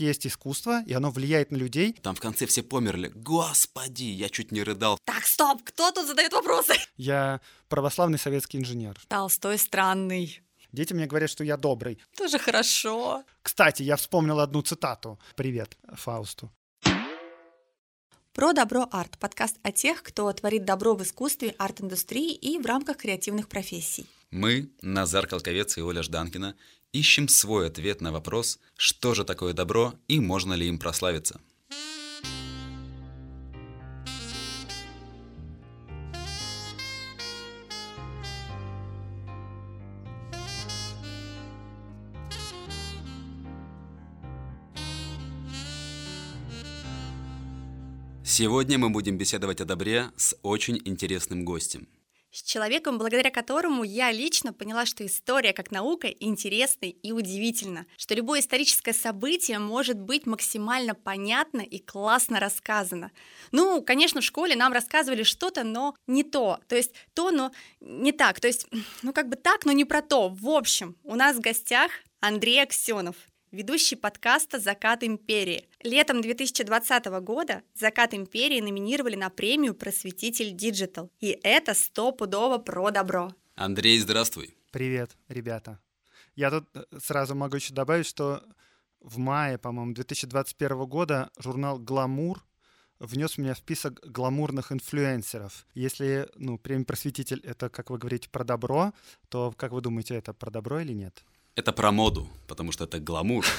[0.00, 1.92] Есть искусство, и оно влияет на людей.
[2.02, 3.12] Там в конце все померли.
[3.14, 4.98] Господи, я чуть не рыдал.
[5.04, 6.74] Так, стоп, кто тут задает вопросы?
[6.96, 8.98] Я православный советский инженер.
[9.08, 10.40] Толстой странный.
[10.72, 11.98] Дети мне говорят, что я добрый.
[12.16, 13.22] Тоже хорошо.
[13.42, 15.20] Кстати, я вспомнил одну цитату.
[15.36, 16.50] Привет, Фаусту.
[18.32, 19.16] Про добро арт.
[19.20, 24.06] Подкаст о тех, кто творит добро в искусстве, арт-индустрии и в рамках креативных профессий.
[24.32, 26.56] Мы, Назар Колковец и Оля Жданкина,
[26.94, 31.40] ищем свой ответ на вопрос, что же такое добро и можно ли им прославиться.
[48.22, 51.86] Сегодня мы будем беседовать о добре с очень интересным гостем.
[52.34, 58.16] С человеком, благодаря которому я лично поняла, что история как наука интересна и удивительна, что
[58.16, 63.12] любое историческое событие может быть максимально понятно и классно рассказано.
[63.52, 66.58] Ну, конечно, в школе нам рассказывали что-то, но не то.
[66.66, 68.40] То есть то, но не так.
[68.40, 68.66] То есть,
[69.02, 70.28] ну как бы так, но не про то.
[70.28, 73.14] В общем, у нас в гостях Андрей Аксенов,
[73.54, 75.68] ведущий подкаста «Закат империи».
[75.82, 81.10] Летом 2020 года «Закат империи» номинировали на премию «Просветитель Digital».
[81.20, 83.32] И это стопудово про добро.
[83.54, 84.56] Андрей, здравствуй.
[84.72, 85.78] Привет, ребята.
[86.34, 88.42] Я тут э, сразу могу еще добавить, что
[89.00, 92.44] в мае, по-моему, 2021 года журнал «Гламур»
[92.98, 95.66] внес меня в список гламурных инфлюенсеров.
[95.74, 98.92] Если, ну, премия «Просветитель»— это, как вы говорите, про добро,
[99.28, 101.24] то, как вы думаете, это про добро или нет?
[101.56, 103.44] Это про моду, потому что это гламур.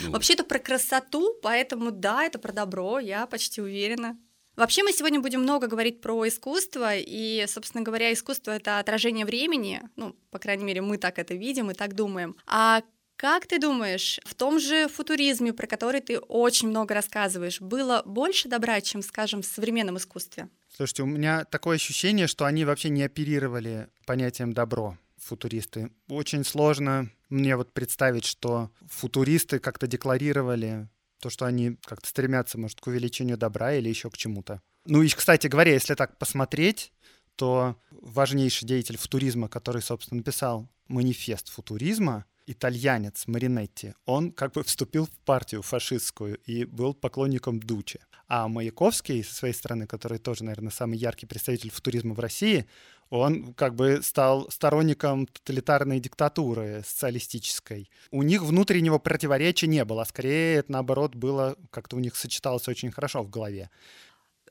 [0.00, 0.12] Ну.
[0.12, 4.16] Вообще это про красоту, поэтому да, это про добро, я почти уверена.
[4.54, 9.82] Вообще мы сегодня будем много говорить про искусство, и, собственно говоря, искусство— это отражение времени,
[9.96, 12.36] ну, по крайней мере, мы так это видим и так думаем.
[12.46, 12.82] А
[13.16, 18.48] как ты думаешь, в том же футуризме, про который ты очень много рассказываешь, было больше
[18.48, 20.48] добра, чем, скажем, в современном искусстве?
[20.76, 25.90] Слушайте, у меня такое ощущение, что они вообще не оперировали понятием добро футуристы.
[26.08, 30.88] Очень сложно мне вот представить, что футуристы как-то декларировали
[31.20, 34.62] то, что они как-то стремятся, может, к увеличению добра или еще к чему-то.
[34.84, 36.92] Ну и, кстати говоря, если так посмотреть,
[37.36, 45.06] то важнейший деятель футуризма, который, собственно, написал манифест футуризма, итальянец Маринетти, он как бы вступил
[45.06, 48.00] в партию фашистскую и был поклонником Дуче.
[48.26, 52.66] А Маяковский, со своей стороны, который тоже, наверное, самый яркий представитель футуризма в России,
[53.10, 57.90] он как бы стал сторонником тоталитарной диктатуры социалистической.
[58.10, 62.68] У них внутреннего противоречия не было, а скорее это наоборот было, как-то у них сочеталось
[62.68, 63.70] очень хорошо в голове.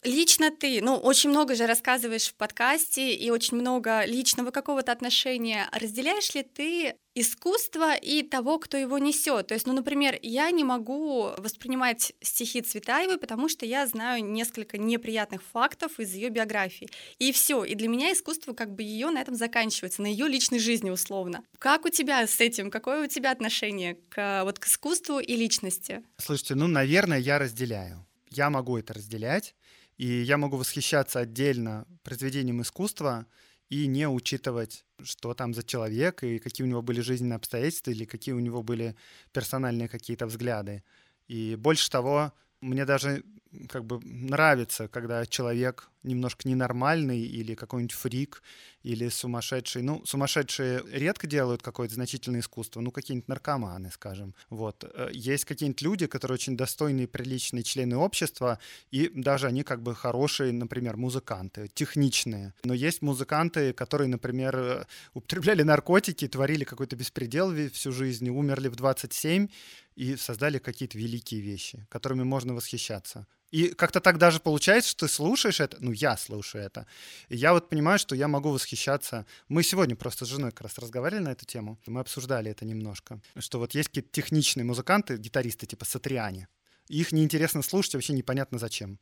[0.03, 5.69] Лично ты, ну, очень много же рассказываешь в подкасте и очень много личного какого-то отношения.
[5.71, 9.47] Разделяешь ли ты искусство и того, кто его несет?
[9.47, 14.77] То есть, ну, например, я не могу воспринимать стихи Цветаевой, потому что я знаю несколько
[14.77, 16.89] неприятных фактов из ее биографии.
[17.17, 17.63] И все.
[17.63, 21.43] И для меня искусство как бы ее на этом заканчивается, на ее личной жизни условно.
[21.57, 22.69] Как у тебя с этим?
[22.69, 26.03] Какое у тебя отношение к, вот, к искусству и личности?
[26.17, 28.05] Слушайте, ну, наверное, я разделяю.
[28.29, 29.55] Я могу это разделять.
[29.97, 33.25] И я могу восхищаться отдельно произведением искусства
[33.69, 38.05] и не учитывать, что там за человек и какие у него были жизненные обстоятельства или
[38.05, 38.95] какие у него были
[39.33, 40.83] персональные какие-то взгляды.
[41.27, 42.31] И больше того,
[42.61, 43.23] мне даже
[43.69, 48.41] как бы нравится, когда человек немножко ненормальный или какой-нибудь фрик
[48.83, 49.81] или сумасшедший.
[49.81, 54.33] Ну, сумасшедшие редко делают какое-то значительное искусство, ну, какие-нибудь наркоманы, скажем.
[54.49, 54.85] Вот.
[54.93, 58.59] Э, есть какие-нибудь люди, которые очень достойные, приличные члены общества,
[58.91, 62.53] и даже они как бы хорошие, например, музыканты, техничные.
[62.63, 68.75] Но есть музыканты, которые, например, э, употребляли наркотики, творили какой-то беспредел всю жизнь, умерли в
[68.75, 69.47] 27,
[69.97, 73.25] и создали какие-то великие вещи, которыми можно восхищаться.
[73.49, 76.85] И как-то так даже получается, что ты слушаешь это, ну, я слушаю это,
[77.29, 79.25] и я вот понимаю, что я могу восхищаться.
[79.47, 83.21] Мы сегодня просто с женой как раз разговаривали на эту тему, мы обсуждали это немножко,
[83.39, 86.47] что вот есть какие-то техничные музыканты, гитаристы типа Сатриани,
[86.87, 88.99] их неинтересно слушать, вообще непонятно зачем.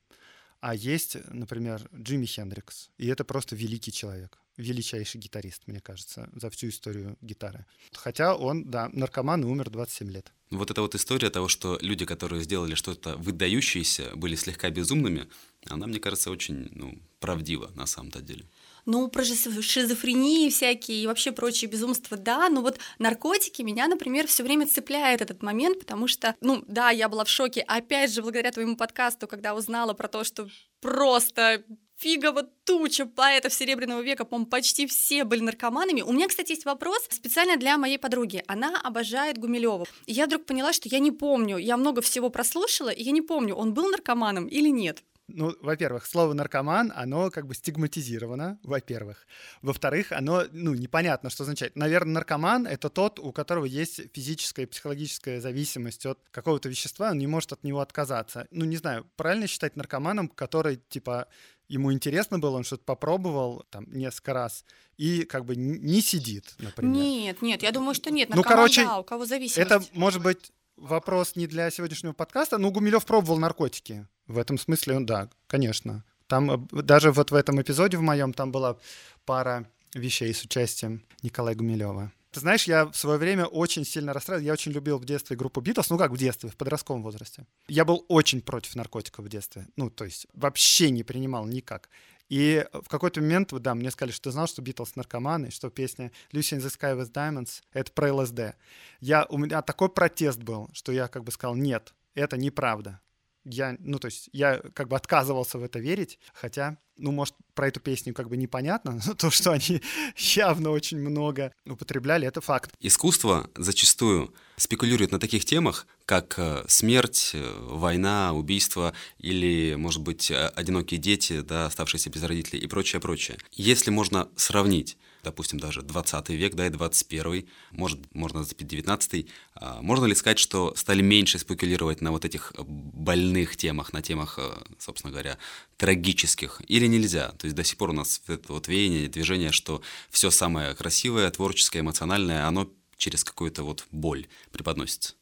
[0.61, 6.49] А есть, например, Джимми Хендрикс, и это просто великий человек величайший гитарист, мне кажется, за
[6.49, 7.65] всю историю гитары.
[7.93, 10.31] Хотя он, да, наркоман и умер 27 лет.
[10.51, 15.27] Вот эта вот история того, что люди, которые сделали что-то выдающееся, были слегка безумными,
[15.65, 18.45] она, мне кажется, очень ну, правдива на самом-то деле.
[18.85, 24.43] Ну, про шизофрении всякие и вообще прочие безумства, да, но вот наркотики меня, например, все
[24.43, 28.51] время цепляет этот момент, потому что, ну, да, я была в шоке, опять же, благодаря
[28.51, 30.47] твоему подкасту, когда узнала про то, что
[30.81, 31.63] просто
[31.97, 36.01] фигово туча поэтов Серебряного века, по почти все были наркоманами.
[36.01, 38.43] У меня, кстати, есть вопрос специально для моей подруги.
[38.47, 39.85] Она обожает Гумилева.
[40.05, 43.21] И я вдруг поняла, что я не помню, я много всего прослушала, и я не
[43.21, 45.03] помню, он был наркоманом или нет.
[45.27, 49.25] Ну, во-первых, слово наркоман, оно как бы стигматизировано, во-первых.
[49.63, 51.75] Во-вторых, оно, ну, непонятно, что означает.
[51.75, 57.17] Наверное, наркоман— это тот, у которого есть физическая и психологическая зависимость от какого-то вещества, он
[57.17, 58.47] не может от него отказаться.
[58.51, 61.27] Ну, не знаю, правильно считать наркоманом, который, типа,
[61.69, 64.63] ему интересно было, он что-то попробовал там несколько раз
[64.97, 66.93] и как бы не сидит, например.
[66.93, 68.29] Нет, нет, я думаю, что нет.
[68.29, 69.57] Наркоман, ну, короче, да, у кого зависимость.
[69.57, 74.07] Это может быть вопрос не для сегодняшнего подкаста, но Гумилев пробовал наркотики.
[74.27, 76.03] В этом смысле он, да, конечно.
[76.27, 78.77] Там э, даже вот в этом эпизоде в моем там была
[79.25, 82.11] пара вещей с участием Николая Гумилева.
[82.31, 84.45] Ты знаешь, я в свое время очень сильно расстраивался.
[84.47, 85.89] Я очень любил в детстве группу Битлз.
[85.89, 87.45] Ну как в детстве, в подростковом возрасте.
[87.69, 89.67] Я был очень против наркотиков в детстве.
[89.77, 91.89] Ну, то есть вообще не принимал никак.
[92.29, 96.11] И в какой-то момент, да, мне сказали, что ты знал, что Битлз наркоманы, что песня
[96.31, 98.55] Lucy in the Sky with Diamonds— это про ЛСД.
[98.99, 102.99] Я, у меня такой протест был, что я как бы сказал, нет, это неправда
[103.45, 107.67] я, ну, то есть я как бы отказывался в это верить, хотя, ну, может, про
[107.67, 109.81] эту песню как бы непонятно, но то, что они
[110.15, 112.73] явно очень много употребляли, это факт.
[112.79, 120.31] Искусство зачастую спекулирует на таких темах, как э, смерть, э, война, убийство или, может быть,
[120.31, 123.37] э, одинокие дети, да, оставшиеся без родителей и прочее, прочее.
[123.51, 129.81] Если можно сравнить допустим, даже 20 век, да, и 21, может, можно зацепить 19 а,
[129.81, 134.51] можно ли сказать, что стали меньше спекулировать на вот этих больных темах, на темах, э,
[134.79, 135.37] собственно говоря,
[135.77, 137.29] трагических, или нельзя?
[137.33, 141.29] То есть до сих пор у нас это вот веяние, движение, что все самое красивое,
[141.31, 145.13] творческое, эмоциональное, оно через какую-то вот боль преподносится.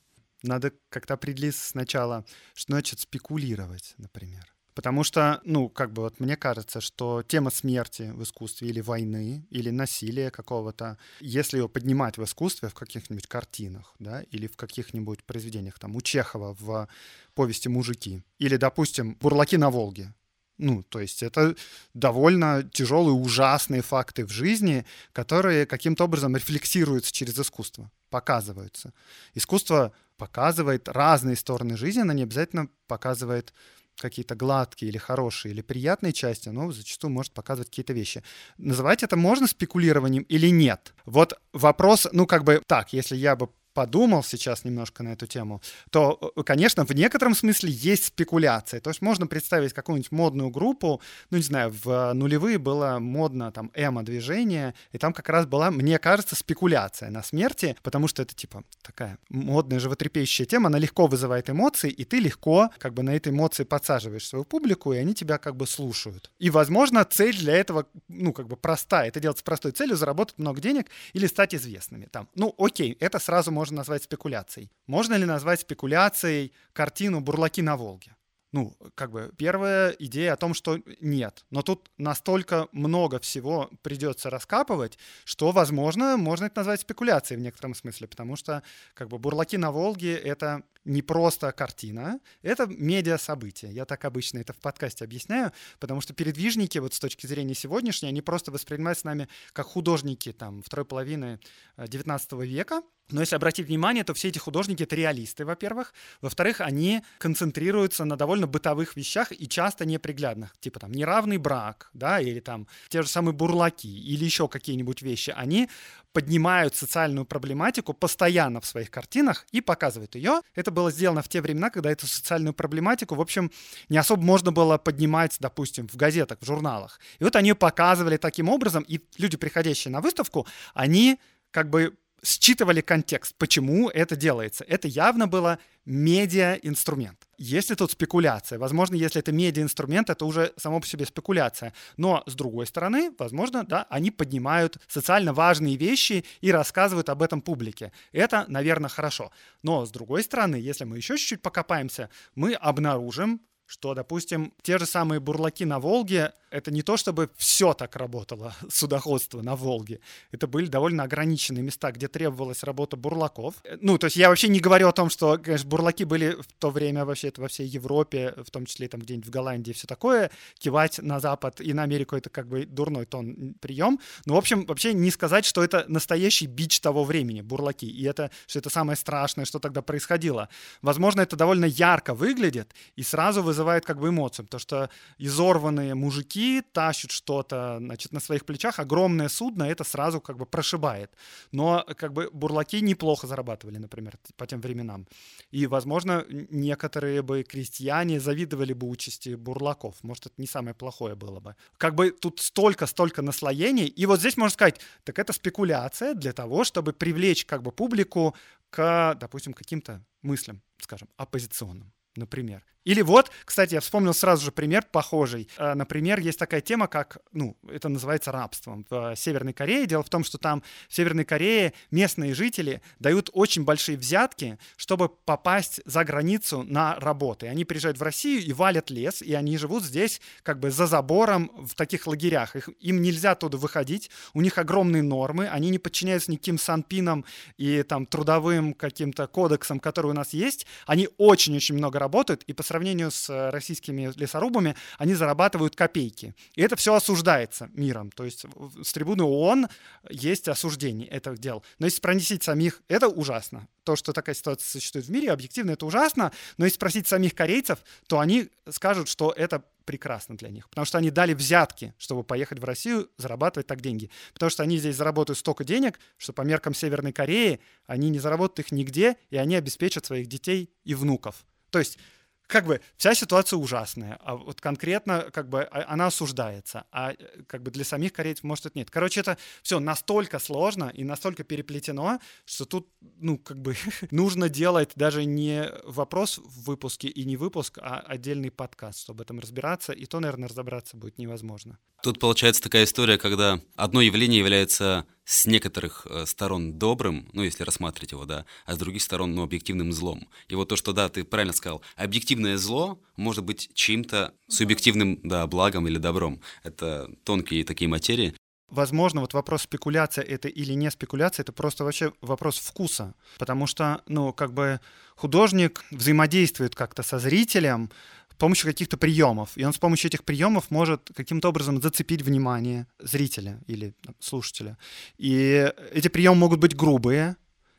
[0.42, 4.53] Надо как-то определить сначала, что значит спекулировать, например.
[4.74, 9.46] Потому что, ну, как бы вот мне кажется, что тема смерти в искусстве или войны,
[9.50, 15.24] или насилия какого-то, если ее поднимать в искусстве, в каких-нибудь картинах, да, или в каких-нибудь
[15.24, 16.88] произведениях, там, у Чехова в
[17.36, 20.14] повести «Мужики», или, допустим, «Бурлаки на Волге»,
[20.58, 21.56] ну, то есть это
[21.94, 28.94] довольно тяжелые, ужасные факты в жизни, которые каким-то образом рефлексируются через искусство, показываются.
[29.34, 33.54] Искусство показывает разные стороны жизни, оно не обязательно показывает
[33.98, 38.24] какие-то гладкие или хорошие или приятные части, но зачастую может показывать какие-то вещи.
[38.58, 40.94] Называть это можно спекулированием или нет?
[41.06, 45.62] Вот вопрос, ну как бы так, если я бы подумал сейчас немножко на эту тему,
[45.90, 48.80] то, э, конечно, в некотором смысле есть спекуляция.
[48.80, 53.72] То есть можно представить какую-нибудь модную группу, ну, не знаю, в нулевые было модно там
[53.74, 58.64] эмо-движение, и там как раз была, мне кажется, спекуляция на смерти, потому что это типа
[58.82, 63.32] такая модная животрепещущая тема, она легко вызывает эмоции, и ты легко как бы на этой
[63.32, 66.32] эмоции подсаживаешь свою публику, и они тебя как бы слушают.
[66.40, 69.08] И, возможно, цель для этого, ну, как бы простая.
[69.08, 72.06] Это делать с простой целью, заработать много денег или стать известными.
[72.06, 74.70] Там, ну, окей, это сразу можно можно назвать спекуляцией.
[74.88, 78.14] Можно ли назвать спекуляцией картину «Бурлаки на Волге»?
[78.52, 81.46] Ну, как бы первая идея о том, что нет.
[81.50, 87.74] Но тут настолько много всего придется раскапывать, что, возможно, можно это назвать спекуляцией в некотором
[87.74, 88.62] смысле, потому что
[88.94, 93.72] как бы «Бурлаки на Волге»— это не просто картина, это медиа-событие.
[93.72, 98.10] Я так обычно это в подкасте объясняю, потому что передвижники, вот с точки зрения сегодняшней,
[98.10, 101.40] они просто воспринимаются нами как художники там второй половины
[101.78, 102.82] XIX э, века,
[103.12, 105.94] но если обратить внимание, то все эти художники— это реалисты, во-первых.
[106.22, 110.56] Во-вторых, они концентрируются на довольно бытовых вещах и часто неприглядных.
[110.60, 115.34] Типа там неравный брак, да, или там те же самые бурлаки, или еще какие-нибудь вещи.
[115.36, 115.70] Они
[116.14, 120.42] поднимают социальную проблематику постоянно в своих картинах и показывают ее.
[120.56, 123.52] Это было сделано в те времена, когда эту социальную проблематику, в общем,
[123.90, 127.00] не особо можно было поднимать, допустим, в газетах, в журналах.
[127.20, 131.20] И вот они показывали таким образом, и люди, приходящие на выставку, они
[131.52, 134.64] как бы считывали контекст, почему это делается.
[134.68, 137.28] Это явно было медиа-инструмент.
[137.38, 141.74] Если тут спекуляция, возможно, если это медиа-инструмент, это уже само по себе спекуляция.
[141.98, 147.42] Но, с другой стороны, возможно, да, они поднимают социально важные вещи и рассказывают об этом
[147.42, 147.92] публике.
[148.14, 149.32] Это, наверное, хорошо.
[149.62, 154.86] Но, с другой стороны, если мы еще чуть-чуть покопаемся, мы обнаружим, что, допустим, те же
[154.86, 160.00] самые бурлаки на Волге это не то, чтобы все так работало, судоходство на Волге.
[160.32, 163.56] Это были довольно ограниченные места, где требовалась работа бурлаков.
[163.82, 166.70] Ну, то есть я вообще не говорю о том, что, конечно, бурлаки были в то
[166.70, 169.88] время вообще это во всей Европе, в том числе там где-нибудь в Голландии и все
[169.88, 170.30] такое.
[170.60, 174.00] Кивать на Запад и на Америку это как бы дурной тон прием.
[174.26, 177.90] Но, в общем, вообще не сказать, что это настоящий бич того времени, бурлаки.
[177.90, 180.50] И это, что это самое страшное, что тогда происходило.
[180.84, 186.43] Возможно, это довольно ярко выглядит и сразу вызывает как бы эмоции, потому что изорванные мужики
[186.44, 191.12] бурлаки тащат что-то, значит, на своих плечах, огромное судно это сразу как бы прошибает.
[191.52, 195.08] Но как бы бурлаки неплохо зарабатывали, например, по тем временам.
[195.52, 199.96] И, возможно, некоторые бы крестьяне завидовали бы участи бурлаков.
[200.04, 201.56] Может, это не самое плохое было бы.
[201.78, 203.86] Как бы тут столько-столько наслоений.
[203.86, 208.36] И вот здесь можно сказать, так это спекуляция для того, чтобы привлечь как бы публику
[208.70, 212.64] к, допустим, каким-то мыслям, скажем, оппозиционным например.
[212.84, 215.48] Или вот, кстати, я вспомнил сразу же пример похожий.
[215.58, 218.86] Э, например, есть такая тема, как, ну, это называется рабством.
[218.90, 223.64] В Северной Корее дело в том, что там в Северной Корее местные жители дают очень
[223.64, 227.48] большие взятки, чтобы попасть за границу на работы.
[227.48, 231.52] Они приезжают в Россию и валят лес, и они живут здесь как бы за забором
[231.56, 232.56] в таких лагерях.
[232.56, 237.24] Их, им нельзя оттуда выходить, у них огромные нормы, они не подчиняются никаким санпинам
[237.58, 240.68] и там трудовым каким-то кодексам, которые у нас есть.
[240.86, 246.36] Они очень-очень много работают, и по сравнению с э, российскими лесорубами они зарабатывают копейки.
[246.56, 248.12] И это все осуждается миром.
[248.12, 248.46] То есть
[248.84, 249.68] с трибуны ООН
[250.10, 251.64] есть осуждение этих дел.
[251.80, 253.68] Но если пронесить самих, это ужасно.
[253.84, 256.32] То, что такая ситуация существует в мире, объективно это ужасно.
[256.58, 260.98] Но если спросить самих корейцев, то они скажут, что это прекрасно для них, потому что
[260.98, 264.10] они дали взятки, чтобы поехать в Россию, зарабатывать так деньги.
[264.34, 268.68] Потому что они здесь заработают столько денег, что по меркам Северной Кореи они не заработают
[268.68, 271.46] их нигде, и они обеспечат своих детей и внуков.
[271.74, 271.98] То есть
[272.46, 277.14] как бы вся ситуация ужасная, а вот конкретно как бы а, она осуждается, а
[277.48, 278.92] как бы для самих корейцев может это нет.
[278.92, 283.76] Короче, это все настолько сложно и настолько переплетено, что тут ну как бы
[284.12, 289.22] нужно делать даже не вопрос в выпуске и не выпуск, а отдельный подкаст, чтобы в
[289.22, 291.80] этом разбираться, и то, наверное, разобраться будет невозможно.
[292.04, 297.64] Тут получается такая история, когда одно явление является с некоторых э, сторон добрым, ну, если
[297.64, 300.28] рассматривать его, да, а с других сторон, ну, объективным злом.
[300.48, 305.48] И вот то, что, да, ты правильно сказал, объективное зло может быть чьим-то субъективным, да,
[305.48, 306.42] благом или добром.
[306.64, 308.36] Это тонкие такие материи.
[308.70, 313.14] Возможно, вот вопрос спекуляция это или не спекуляция, это просто вообще вопрос вкуса.
[313.38, 314.80] Потому что, ну, как бы
[315.16, 317.92] художник взаимодействует как-то со зрителем,
[318.34, 319.52] с помощью каких-то приемов.
[319.56, 324.78] И он с помощью этих приемов может каким-то образом зацепить внимание зрителя или слушателя.
[325.18, 327.36] И эти приемы могут быть грубые,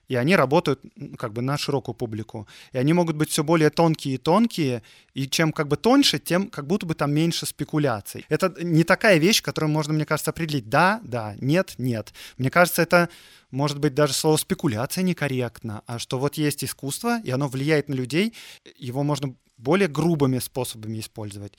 [0.08, 0.80] и они работают
[1.16, 2.46] как бы на широкую публику.
[2.72, 4.82] И они могут быть все более тонкие и тонкие,
[5.14, 8.26] и чем как бы тоньше, тем как будто бы там меньше спекуляций.
[8.28, 10.68] Это не такая вещь, которую можно, мне кажется, определить.
[10.68, 12.12] Да, да, нет, нет.
[12.36, 13.08] Мне кажется, это
[13.50, 17.94] может быть даже слово спекуляция некорректно, а что вот есть искусство, и оно влияет на
[17.94, 18.34] людей,
[18.76, 21.54] его можно более грубыми способами использовать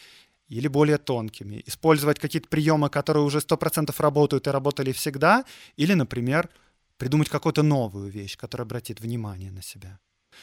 [0.47, 1.63] или более тонкими.
[1.65, 5.43] Использовать какие-то приемы, которые уже 100% работают и работали всегда,
[5.75, 6.49] или, например,
[6.97, 9.99] придумать какую-то новую вещь, которая обратит внимание на себя.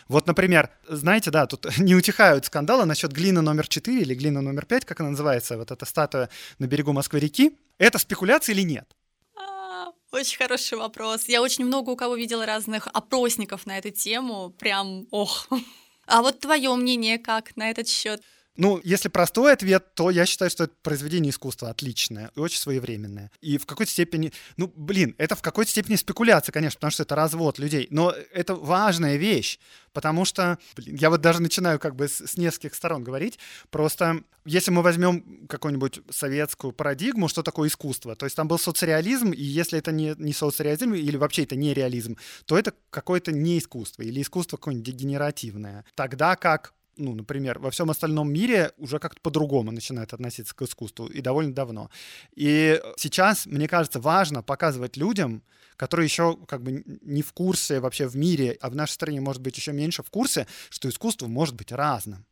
[0.09, 4.67] Вот, например, знаете, да, тут не утихают скандалы насчет глины номер 4 или глина номер
[4.67, 6.29] 5, как она называется, вот эта статуя
[6.59, 7.57] на берегу Москвы-реки.
[7.79, 8.97] Это спекуляция или нет?
[9.37, 11.27] А, очень хороший вопрос.
[11.29, 14.51] Я очень много у кого видела разных опросников на эту тему.
[14.59, 15.49] Прям, ох.
[16.07, 18.23] А вот твое мнение как на этот счет?
[18.57, 23.31] Ну, если простой ответ, то я считаю, что это произведение искусства отличное и очень своевременное.
[23.41, 27.15] И в какой-то степени, ну, блин, это в какой-то степени спекуляция, конечно, потому что это
[27.15, 27.87] развод людей.
[27.91, 29.59] Но это важная вещь,
[29.95, 33.39] потому что, блин, я вот даже начинаю как бы с, с нескольких сторон говорить.
[33.71, 39.31] Просто если мы возьмем какую-нибудь советскую парадигму, что такое искусство, то есть там был соцреализм,
[39.31, 43.59] и если это не, не соцреализм или вообще это не реализм, то это какое-то не
[43.59, 45.87] искусство или искусство какое-нибудь дегенеративное.
[45.95, 51.07] Тогда как ну, например, во всем остальном мире уже как-то по-другому начинает относиться к искусству,
[51.07, 51.91] и довольно давно.
[52.35, 55.43] И сейчас, мне кажется, важно показывать людям,
[55.77, 59.43] которые еще как бы не в курсе вообще в мире, а в нашей стране, может
[59.43, 62.27] быть, еще меньше в курсе, что искусство может быть разным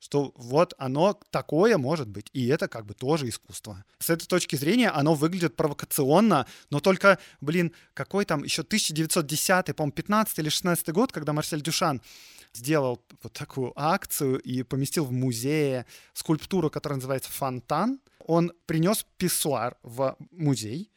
[0.00, 3.84] что вот оно такое может быть, и это как бы тоже искусство.
[3.98, 9.92] С этой точки зрения оно выглядит провокационно, но только, блин, какой там еще 1910, по-моему,
[9.92, 12.00] 15 или 16 год, когда Марсель Дюшан
[12.52, 18.00] сделал вот такую акцию и поместил в музее скульптуру, которая называется «Фонтан».
[18.26, 20.90] Он принес писсуар в музей,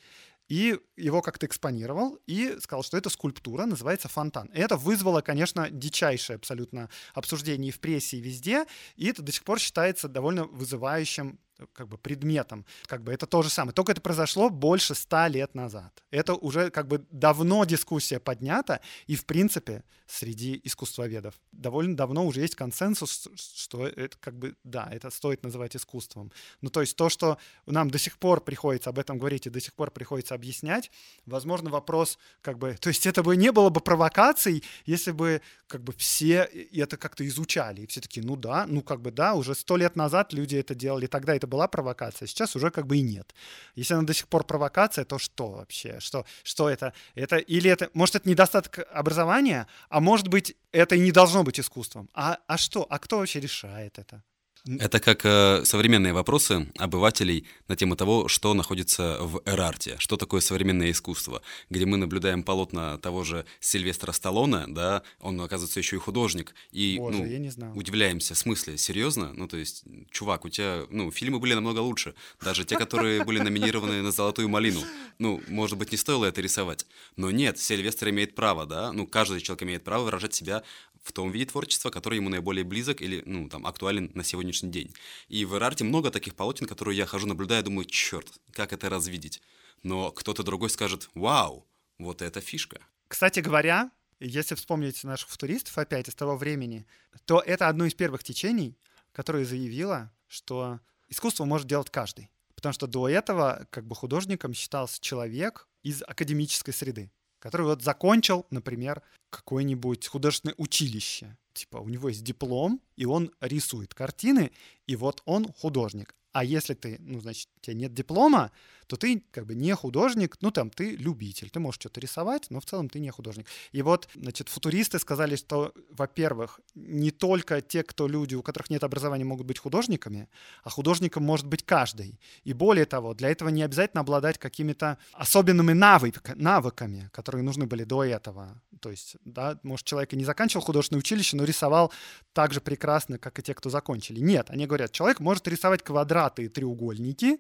[0.52, 4.48] и его как-то экспонировал и сказал, что эта скульптура называется фонтан.
[4.48, 8.66] И это вызвало, конечно, дичайшее абсолютно обсуждение и в прессе, и везде,
[8.98, 11.40] и это до сих пор считается довольно вызывающим
[11.74, 12.66] как бы предметом.
[12.86, 13.74] Как бы это то же самое.
[13.74, 16.04] Только это произошло больше ста лет назад.
[16.12, 22.42] Это уже как бы давно дискуссия поднята, и в принципе среди искусствоведов довольно давно уже
[22.42, 26.32] есть консенсус, что это как бы, да, это стоит называть искусством.
[26.60, 29.62] Ну то есть то, что нам до сих пор приходится об этом говорить и до
[29.62, 30.92] сих пор приходится объяснять,
[31.26, 35.82] возможно, вопрос как бы, то есть это бы не было бы провокацией, если бы как
[35.82, 39.56] бы все это как-то изучали, и все таки ну да, ну как бы да, уже
[39.56, 43.02] сто лет назад люди это делали, тогда это была провокация, сейчас уже как бы и
[43.02, 43.36] нет.
[43.76, 46.00] Если она до сих пор провокация, то что вообще?
[46.00, 46.94] Что, что это?
[47.16, 47.38] это?
[47.38, 52.10] Или это, может, это недостаток образования, а может быть, это и не должно быть искусством.
[52.14, 52.88] А, а что?
[52.90, 54.24] А кто вообще решает это?
[54.68, 60.42] Это как э, современные вопросы обывателей на тему того, что находится в Эрарте, что такое
[60.42, 61.42] современное искусство,
[61.72, 66.98] где мы наблюдаем полотна того же Сильвестра Сталлоне, да, он, оказывается, еще и художник, и
[67.00, 67.76] Боже, ну, я не знал.
[67.76, 69.34] удивляемся, в смысле, серьезно?
[69.34, 73.40] Ну, то есть, чувак, у тебя, ну, фильмы были намного лучше, даже те, которые были
[73.40, 74.82] номинированы на «Золотую малину».
[75.18, 76.86] Ну, может быть, не стоило это рисовать.
[77.16, 80.64] Но нет, Сильвестр имеет право, да, ну, каждый человек имеет право выражать себя
[81.02, 84.94] в том виде творчества, который ему наиболее близок или, ну, там, актуален на сегодняшний день.
[85.28, 89.42] И в Эрарте много таких полотен, которые я хожу, наблюдаю, думаю, черт, как это развидеть.
[89.84, 91.66] Но кто-то другой скажет, вау,
[91.98, 92.80] вот это фишка.
[93.08, 96.86] Кстати говоря, если вспомнить наших футуристов опять из того времени,
[97.26, 98.78] то это одно из первых течений,
[99.12, 100.80] которое заявило, что
[101.10, 102.30] искусство может делать каждый.
[102.56, 108.46] Потому что до этого как бы художником считался человек из академической среды который вот закончил,
[108.52, 111.36] например, какое-нибудь художественное училище.
[111.54, 114.52] Типа у него есть диплом, и он рисует картины,
[114.88, 116.16] и вот он художник.
[116.34, 118.52] А если ты, ну, значит, у тебя нет диплома,
[118.88, 122.60] то ты как бы не художник, ну, там, ты любитель, ты можешь что-то рисовать, но
[122.60, 123.48] в целом ты не художник.
[123.72, 128.84] И вот, значит, футуристы сказали, что, во-первых, не только те, кто люди, у которых нет
[128.84, 130.28] образования, могут быть художниками,
[130.64, 132.20] а художником может быть каждый.
[132.44, 137.84] И более того, для этого не обязательно обладать какими-то особенными навык, навыками, которые нужны были
[137.84, 138.62] до этого.
[138.82, 141.94] То есть, да, может, человек и не заканчивал художественное училище, но рисовал
[142.34, 144.20] так же прекрасно, как и те, кто закончили.
[144.20, 147.40] Нет, они говорят, человек может рисовать квадраты и треугольники,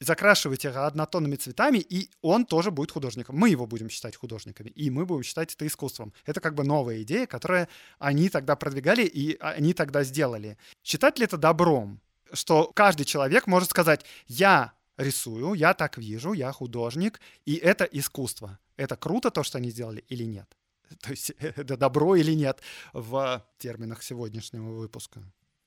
[0.00, 3.36] закрашивать их однотонными цветами, и он тоже будет художником.
[3.36, 6.12] Мы его будем считать художниками, и мы будем считать это искусством.
[6.26, 10.58] Это как бы новая идея, которую они тогда продвигали, и они тогда сделали.
[10.84, 12.00] Считать ли это добром?
[12.32, 18.58] Что каждый человек может сказать, я рисую, я так вижу, я художник, и это искусство.
[18.78, 20.56] Это круто то, что они сделали или нет?
[21.02, 22.60] То есть это добро или нет
[22.92, 25.20] в терминах сегодняшнего выпуска?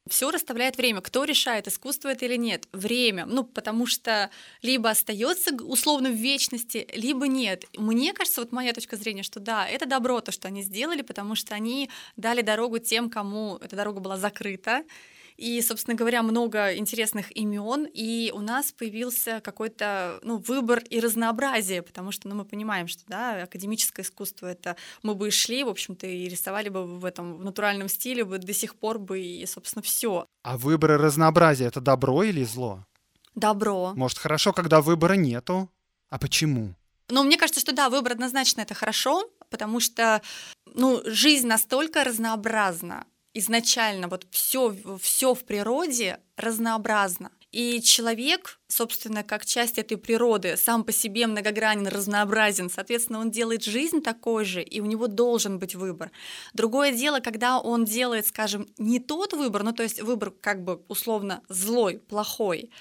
[0.10, 1.00] Все расставляет время.
[1.02, 2.68] Кто решает, искусство это или нет?
[2.72, 3.28] Время.
[3.28, 4.32] Ну, потому что
[4.64, 7.66] либо остается условно в вечности, либо нет.
[7.78, 11.36] Мне кажется, вот моя точка зрения, что да, это добро то, что они сделали, потому
[11.36, 14.84] что они дали дорогу тем, кому эта дорога была закрыта.
[15.42, 21.82] И, собственно говоря, много интересных имен, и у нас появился какой-то ну, выбор и разнообразие,
[21.82, 25.70] потому что ну, мы понимаем, что да, академическое искусство это мы бы и шли, в
[25.70, 29.44] общем-то, и рисовали бы в этом в натуральном стиле бы до сих пор бы, и,
[29.48, 30.28] собственно, все.
[30.44, 32.86] А выбор и разнообразие это добро или зло?
[33.34, 33.94] Добро.
[33.96, 35.72] Может, хорошо, когда выбора нету?
[36.12, 36.76] А почему?
[37.10, 40.22] Ну, мне кажется, что да, выбор однозначно это хорошо, потому что
[40.76, 47.32] ну, жизнь настолько разнообразна, изначально вот все, все в природе разнообразно.
[47.52, 52.70] И человек, собственно, как часть этой природы, сам по себе многогранен, разнообразен.
[52.70, 56.12] Соответственно, он делает жизнь такой же, и у него должен быть выбор.
[56.54, 60.82] Другое дело, когда он делает, скажем, не тот выбор, ну то есть выбор как бы
[60.88, 62.72] условно злой, плохой,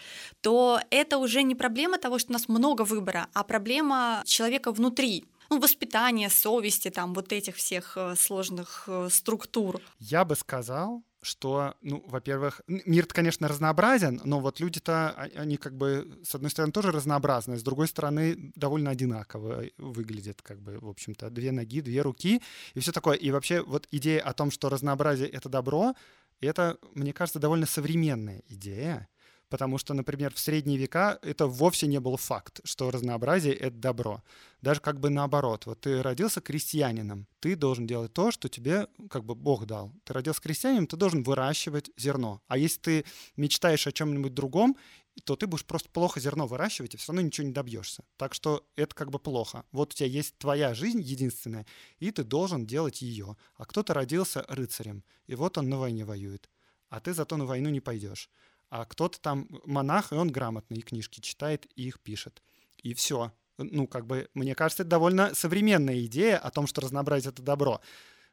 [0.41, 5.25] то это уже не проблема того, что у нас много выбора, а проблема человека внутри
[5.51, 9.81] ну, воспитания, совести, там, вот этих всех э, сложных э, структур?
[9.99, 15.77] Я бы сказал, что, ну, во-первых, мир, конечно, разнообразен, но вот люди-то, а, они как
[15.77, 20.89] бы, с одной стороны, тоже разнообразны, с другой стороны, довольно одинаково выглядят, как бы, в
[20.89, 22.41] общем-то, две ноги, две руки
[22.75, 23.17] и все такое.
[23.17, 25.95] И вообще вот идея о том, что разнообразие— это добро,
[26.41, 29.09] это, мне кажется, довольно современная идея
[29.51, 34.23] потому что, например, в средние века это вовсе не был факт, что разнообразие— это добро.
[34.63, 35.67] Даже как бы наоборот.
[35.67, 39.93] Вот ты родился крестьянином, ты должен делать то, что тебе как бы Бог дал.
[40.05, 42.41] Ты родился крестьянином, ты должен выращивать зерно.
[42.47, 43.05] А если ты
[43.37, 44.77] мечтаешь о чем-нибудь другом,
[45.25, 48.05] то ты будешь просто плохо зерно выращивать и все равно ничего не добьешься.
[48.17, 49.65] Так что это как бы плохо.
[49.73, 51.67] Вот у тебя есть твоя жизнь единственная,
[51.99, 53.37] и ты должен делать ее.
[53.57, 56.49] А кто-то родился рыцарем, и вот он на войне воюет.
[56.89, 58.31] А ты зато на войну не пойдешь
[58.71, 62.43] а кто-то там монах, и он грамотные книжки читает и их пишет.
[62.83, 63.33] И все.
[63.59, 67.81] Ну, как бы, мне кажется, это довольно современная идея о том, что разнообразие— это добро.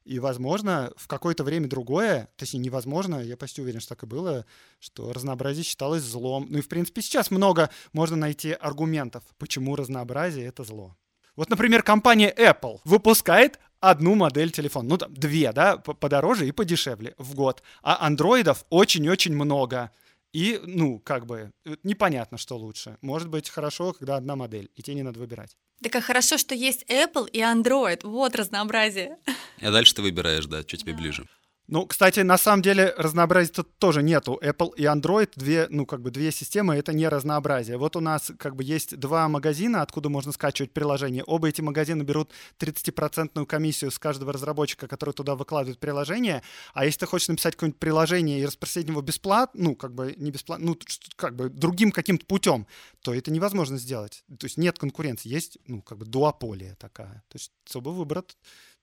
[0.06, 4.46] И, возможно, в какое-то время другое, точнее, невозможно, я почти уверен, что так и было,
[4.80, 6.48] что разнообразие считалось злом.
[6.50, 10.96] Ну и, в принципе, сейчас много можно найти аргументов, почему разнообразие— это зло.
[11.36, 17.14] Вот, например, компания Apple выпускает одну модель телефона, ну там две, да, подороже и подешевле
[17.18, 19.92] в год, а андроидов очень-очень много—
[20.34, 21.52] и, ну, как бы,
[21.84, 22.98] непонятно, что лучше.
[23.02, 25.56] Может быть, хорошо, когда одна модель, и тебе не надо выбирать.
[25.82, 28.02] Так а хорошо, что есть Apple и Android.
[28.04, 29.18] Вот разнообразие.
[29.62, 31.00] А дальше ты выбираешь, да, что тебе да.
[31.00, 31.28] ближе.
[31.70, 34.40] Ну, кстати, на самом деле разнообразия тут тоже нету.
[34.42, 37.78] Apple и Android, две, ну, как бы две системы, это не разнообразие.
[37.78, 41.26] Вот у нас как бы есть два магазина, откуда можно скачивать приложение.
[41.26, 46.42] Оба эти магазина берут 30% комиссию с каждого разработчика, который туда выкладывает приложение.
[46.74, 50.32] А если ты хочешь написать какое-нибудь приложение и распространить его бесплатно, ну, как бы не
[50.32, 50.80] бесплатно, ну,
[51.18, 52.66] как бы другим каким-то путем,
[53.02, 54.24] то это невозможно сделать.
[54.40, 57.24] То есть нет конкуренции, есть, ну, как бы дуополия такая.
[57.28, 58.24] То есть особо выбора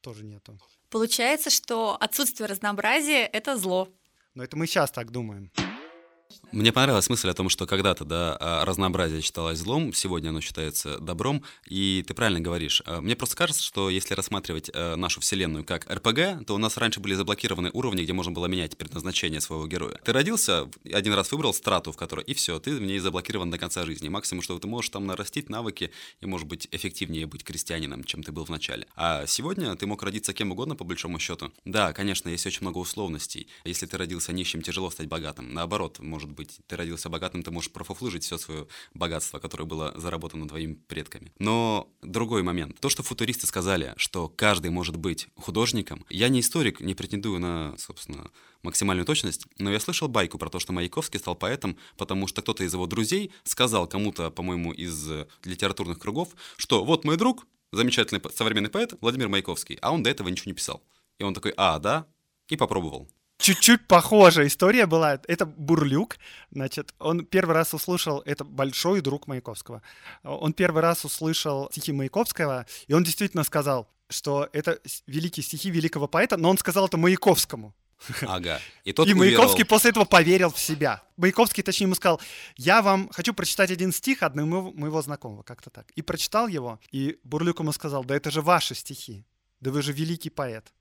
[0.04, 0.58] тоже нету.
[0.90, 3.88] Получается, что отсутствие разнообразия— это зло.
[4.34, 5.50] Но это мы сейчас так думаем.
[6.52, 10.98] Мне понравилась мысль о том, что когда-то да, а, разнообразие считалось злом, сегодня оно считается
[10.98, 12.82] добром, и ты правильно говоришь.
[12.86, 16.76] А, мне просто кажется, что если рассматривать э, нашу вселенную как РПГ, то у нас
[16.76, 20.00] раньше были заблокированы уровни, где можно было менять предназначение своего героя.
[20.04, 23.58] Ты родился, один раз выбрал страту, в которой, и все, ты в ней заблокирован до
[23.58, 24.08] конца жизни.
[24.08, 28.32] Максимум, что ты можешь там нарастить навыки и, может быть, эффективнее быть крестьянином, чем ты
[28.32, 28.86] был в начале.
[28.96, 31.52] А сегодня ты мог родиться кем угодно, по большому счету.
[31.64, 33.48] Да, конечно, есть очень много условностей.
[33.64, 35.52] Если ты родился нищим, тяжело стать богатым.
[35.52, 39.92] Наоборот, может быть, быть, ты родился богатым, ты можешь профуфлыжить все свое богатство, которое было
[39.96, 41.32] заработано твоими предками.
[41.38, 42.78] Но другой момент.
[42.80, 47.74] То, что футуристы сказали, что каждый может быть художником, я не историк, не претендую на,
[47.78, 48.30] собственно,
[48.62, 52.64] максимальную точность, но я слышал байку про то, что Маяковский стал поэтом, потому что кто-то
[52.64, 55.10] из его друзей сказал кому-то, по-моему, из
[55.44, 60.28] литературных кругов, что вот мой друг, замечательный современный поэт Владимир Маяковский, а он до этого
[60.28, 60.82] ничего не писал.
[61.18, 62.06] И он такой, а, да,
[62.48, 63.08] и попробовал
[63.44, 65.20] чуть-чуть похожая история была.
[65.28, 66.16] Это Бурлюк.
[66.50, 69.82] Значит, он первый раз услышал, это большой друг Маяковского.
[70.22, 76.08] Он первый раз услышал стихи Маяковского, и он действительно сказал, что это великие стихи великого
[76.08, 77.74] поэта, но он сказал это Маяковскому.
[78.22, 78.60] Ага.
[78.84, 81.02] И, тот и Маяковский после этого поверил в себя.
[81.16, 82.20] Маяковский, точнее, ему сказал,
[82.56, 85.90] я вам хочу прочитать один стих одного моего знакомого, как-то так.
[85.96, 89.24] И прочитал его, и Бурлюк ему сказал, да это же ваши стихи,
[89.60, 90.72] да вы же великий поэт.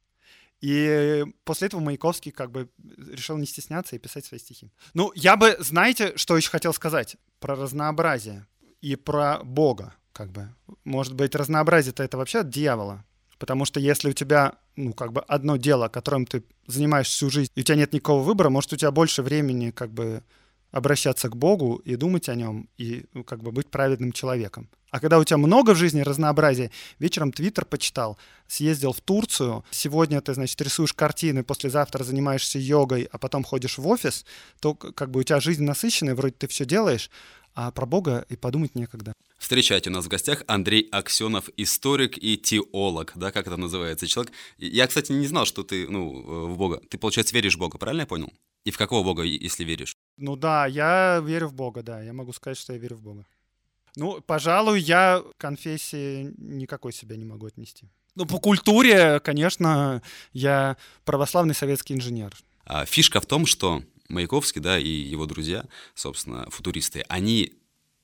[0.64, 2.70] И после этого Маяковский как бы
[3.12, 4.72] решил не стесняться и писать свои стихи.
[4.94, 7.18] Ну, я бы, знаете, что еще хотел сказать?
[7.42, 8.48] Про разнообразие
[8.80, 10.48] и про Бога, как бы.
[10.86, 13.04] Может быть, разнообразие-то это вообще от дьявола.
[13.40, 17.52] Потому что если у тебя, ну, как бы одно дело, которым ты занимаешься всю жизнь,
[17.56, 20.24] и у тебя нет никакого выбора, может, у тебя больше времени, как бы,
[20.74, 24.68] обращаться к Богу и думать о нем, и ну, как бы быть праведным человеком.
[24.90, 30.20] А когда у тебя много в жизни разнообразия, вечером Твиттер почитал, съездил в Турцию, сегодня
[30.20, 34.26] ты, значит, рисуешь картины, послезавтра занимаешься йогой, а потом ходишь в офис,
[34.60, 37.12] то как бы у тебя жизнь насыщенная, вроде ты все делаешь,
[37.56, 39.14] а про Бога и подумать некогда.
[39.38, 44.34] Встречайте у нас в гостях Андрей Аксенов, историк и теолог, да, как это называется, человек.
[44.58, 46.82] Я, кстати, не знал, что ты, ну, в Бога.
[46.90, 48.34] Ты, получается, веришь в Бога, правильно я понял?
[48.66, 49.94] И в какого Бога, если веришь?
[50.18, 52.02] Ну да, я верю в Бога, да.
[52.02, 53.26] Я могу сказать, что я верю в Бога.
[53.96, 57.88] Ну, пожалуй, я конфессии никакой себя не могу отнести.
[58.16, 60.02] Ну, по культуре, конечно,
[60.34, 62.36] я православный советский инженер.
[62.66, 67.54] А фишка в том, что Маяковский, да, и его друзья, собственно, футуристы, они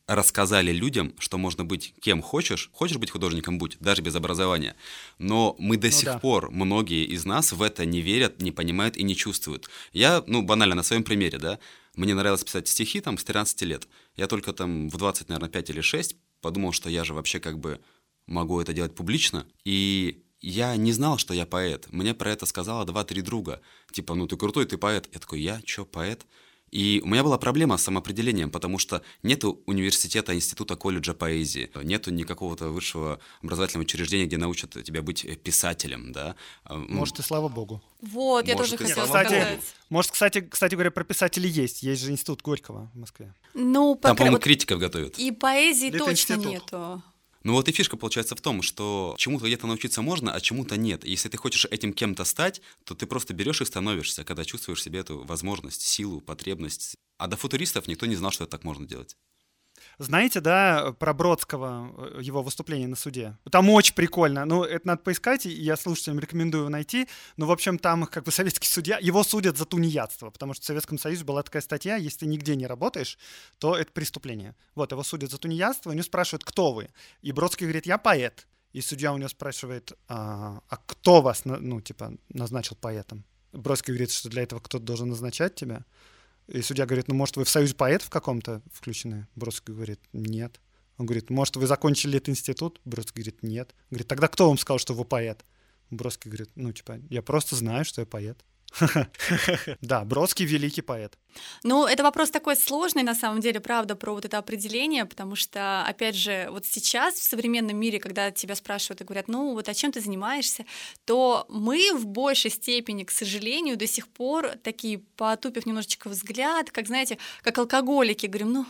[0.08, 2.72] рассказали людям, что можно быть кем хочешь.
[2.74, 4.76] Хочешь быть художником, будь, даже без образования.
[5.20, 6.20] Но мы до ну, сих да.
[6.20, 9.70] пор, многие из нас в это не верят, не понимают и не чувствуют.
[9.94, 11.60] Я, ну, банально, на своем примере, да,
[11.96, 13.88] мне нравилось писать стихи там с 13 лет.
[14.16, 17.60] Я только там в 20, наверное, 5 или 6 подумал, что я же вообще как
[17.60, 17.80] бы
[18.28, 19.46] могу это делать публично.
[19.66, 21.88] И я не знал, что я поэт.
[21.92, 23.62] Мне про это сказала два-три друга.
[23.92, 25.10] Типа, ну ты крутой, ты поэт.
[25.14, 26.26] Я такой, я чё, поэт?
[26.72, 32.12] И у меня была проблема с самоопределением, потому что нету университета, института, колледжа поэзии, нету
[32.12, 36.36] никакого-то высшего образовательного учреждения, где научат тебя быть писателем, да.
[36.64, 37.82] А, может, и слава богу.
[38.02, 39.60] Вот, я тоже хотела сказать.
[39.90, 41.84] Может, кстати, кстати говоря, про писателей есть.
[41.84, 43.34] Есть же институт Горького в Москве.
[43.54, 45.18] Ну, Там, по-моему, критиков готовят.
[45.18, 47.02] И поэзии точно нету.
[47.44, 51.06] Ну вот и фишка получается в том, что чему-то где-то научиться можно, а чему-то нет.
[51.06, 54.84] И если ты хочешь этим кем-то стать, то ты просто берешь и становишься, когда чувствуешь
[54.84, 56.96] себе эту возможность, силу, потребность.
[57.18, 59.16] А до футуристов никто не знал, что это так можно делать.
[60.00, 63.38] Знаете, да, про Бродского, э, его выступление на суде?
[63.52, 64.46] Там очень прикольно.
[64.46, 67.10] Ну, это надо поискать, и я слушателям рекомендую найти.
[67.36, 70.66] Но, в общем, там как бы советский судья, его судят за тунеядство, потому что в
[70.66, 73.18] Советском Союзе была такая статья, если ты нигде не работаешь,
[73.58, 74.56] то это преступление.
[74.74, 76.90] Вот, его судят за тунеядство, у него спрашивают, кто вы?
[77.22, 78.48] И Бродский говорит, я поэт.
[78.72, 83.26] И судья у него спрашивает, а, а кто вас, ну, типа, назначил поэтом?
[83.52, 85.84] Бродский говорит, что для этого кто-то должен назначать тебя.
[86.50, 89.28] И судья говорит, ну, может, вы в союз поэтов каком-то включены?
[89.36, 90.60] Бродский говорит, нет.
[90.98, 92.82] Он говорит, может, вы закончили этот институт?
[92.86, 93.76] Бродский говорит, нет.
[93.92, 95.46] Говорит, тогда кто вам сказал, что вы поэт?
[95.92, 98.44] Бродский говорит, ну, типа, я просто знаю, что я поэт.
[99.82, 101.18] Да, Бродский великий поэт.
[101.64, 105.84] Ну, это вопрос такой сложный, на самом деле, правда, про вот это определение, потому что,
[105.84, 109.74] опять же, вот сейчас в современном мире, когда тебя спрашивают и говорят, ну, вот о
[109.74, 110.66] чем ты занимаешься,
[111.06, 116.88] то мы в большей степени, к сожалению, до сих пор такие, потупив немножечко взгляд, как,
[116.88, 118.66] знаете, как алкоголики, говорим, ну,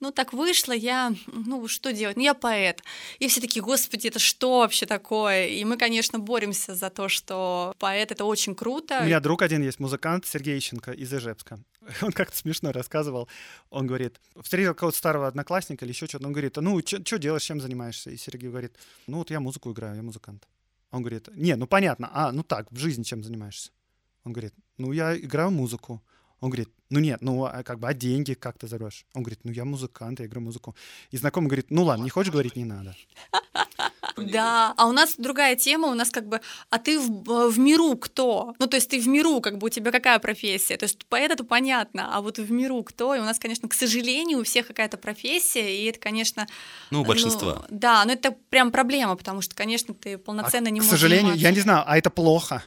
[0.00, 2.16] ну так вышло, я, ну, что делать?
[2.16, 2.82] Ну, я поэт.
[3.18, 5.46] И все такие, господи, это что вообще такое?
[5.46, 9.00] И мы, конечно, боремся за то, что поэт— это очень круто.
[9.02, 11.60] У меня друг один есть, музыкант Сергей Ищенко из Ижевска.
[12.02, 13.28] Он как-то смешно рассказывал.
[13.70, 16.26] Он говорит, встретил какого-то старого одноклассника или еще что-то.
[16.26, 18.10] Он говорит, ну, что делаешь, чем занимаешься?
[18.10, 20.46] И Сергей говорит, ну, вот я музыку играю, я музыкант.
[20.90, 23.70] Он говорит, не, ну, понятно, а, ну так, в жизни чем занимаешься?
[24.24, 26.02] Он говорит, ну, я играю музыку.
[26.40, 29.06] Он говорит, ну нет, ну а как бы, а деньги как ты зарешь?
[29.14, 30.74] Он говорит, ну я музыкант, я играю музыку.
[31.12, 32.96] И знакомый говорит, ну ладно, не хочешь говорить, не надо.
[34.16, 37.96] Да, а у нас другая тема, у нас как бы, а ты в, в миру
[37.96, 38.54] кто?
[38.58, 40.76] Ну, то есть ты в миру, как бы у тебя какая профессия?
[40.76, 43.14] То есть поэт это понятно, а вот в миру кто?
[43.14, 46.46] И у нас, конечно, к сожалению, у всех какая-то профессия, и это, конечно...
[46.90, 47.64] Ну, большинство.
[47.68, 50.90] Ну, да, но это прям проблема, потому что, конечно, ты полноценно а, не к можешь
[50.90, 51.48] К сожалению, заниматься.
[51.48, 52.64] я не знаю, а это плохо.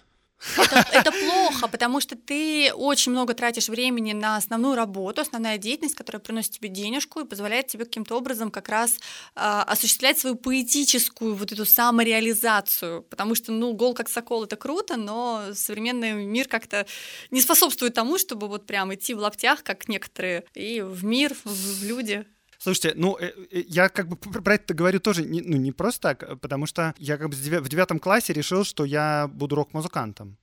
[0.92, 6.20] Это, плохо, потому что ты очень много тратишь времени на основную работу, основная деятельность, которая
[6.20, 8.98] приносит тебе денежку и позволяет тебе каким-то образом как раз
[9.36, 13.04] э, осуществлять свою поэтическую вот эту самореализацию.
[13.04, 16.86] Потому что, ну, гол как сокол это круто, но современный мир как-то
[17.32, 21.84] не способствует тому, чтобы вот прям идти в лаптях, как некоторые, и в мир, в
[21.84, 22.26] люди.
[22.66, 26.02] Слушайте, ну, э, э, я как бы про это говорю тоже, не, ну, не просто
[26.02, 30.36] так, потому что я как бы в девятом классе решил, что я буду рок-музыкантом.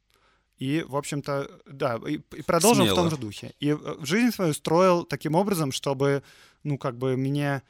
[0.56, 2.94] И, в общем-то, да, и, и продолжил Смело.
[2.94, 3.52] в том же духе.
[3.58, 6.22] И э, жизнь свою строил таким образом, чтобы,
[6.62, 7.62] ну, как бы мне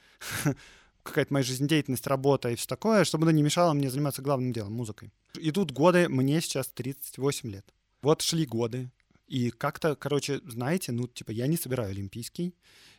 [1.02, 4.74] какая-то моя жизнедеятельность, работа и все такое, чтобы она не мешала мне заниматься главным делом,
[4.74, 5.14] музыкой.
[5.40, 7.64] Идут годы, мне сейчас 38 лет.
[8.02, 8.90] Вот шли годы,
[9.32, 12.54] и как-то, короче, знаете, ну, типа, я не собираю олимпийский,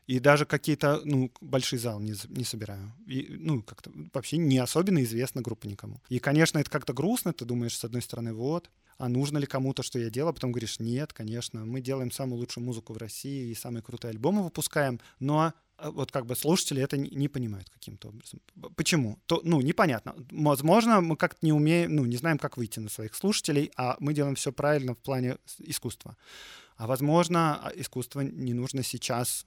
[0.07, 2.93] и даже какие-то, ну, большой зал не, не собираю.
[3.07, 6.01] И, ну, как-то вообще не особенно известна группа никому.
[6.09, 9.83] И, конечно, это как-то грустно, ты думаешь, с одной стороны, вот, а нужно ли кому-то,
[9.83, 13.55] что я делаю, потом говоришь, нет, конечно, мы делаем самую лучшую музыку в России и
[13.55, 18.09] самые крутые альбомы выпускаем, но а, вот как бы слушатели это не, не понимают каким-то
[18.09, 18.41] образом.
[18.75, 19.19] Почему?
[19.25, 20.15] То, ну, непонятно.
[20.31, 24.13] Возможно, мы как-то не умеем, ну, не знаем, как выйти на своих слушателей, а мы
[24.13, 26.15] делаем все правильно в плане искусства.
[26.75, 29.45] А возможно, а, искусство не нужно сейчас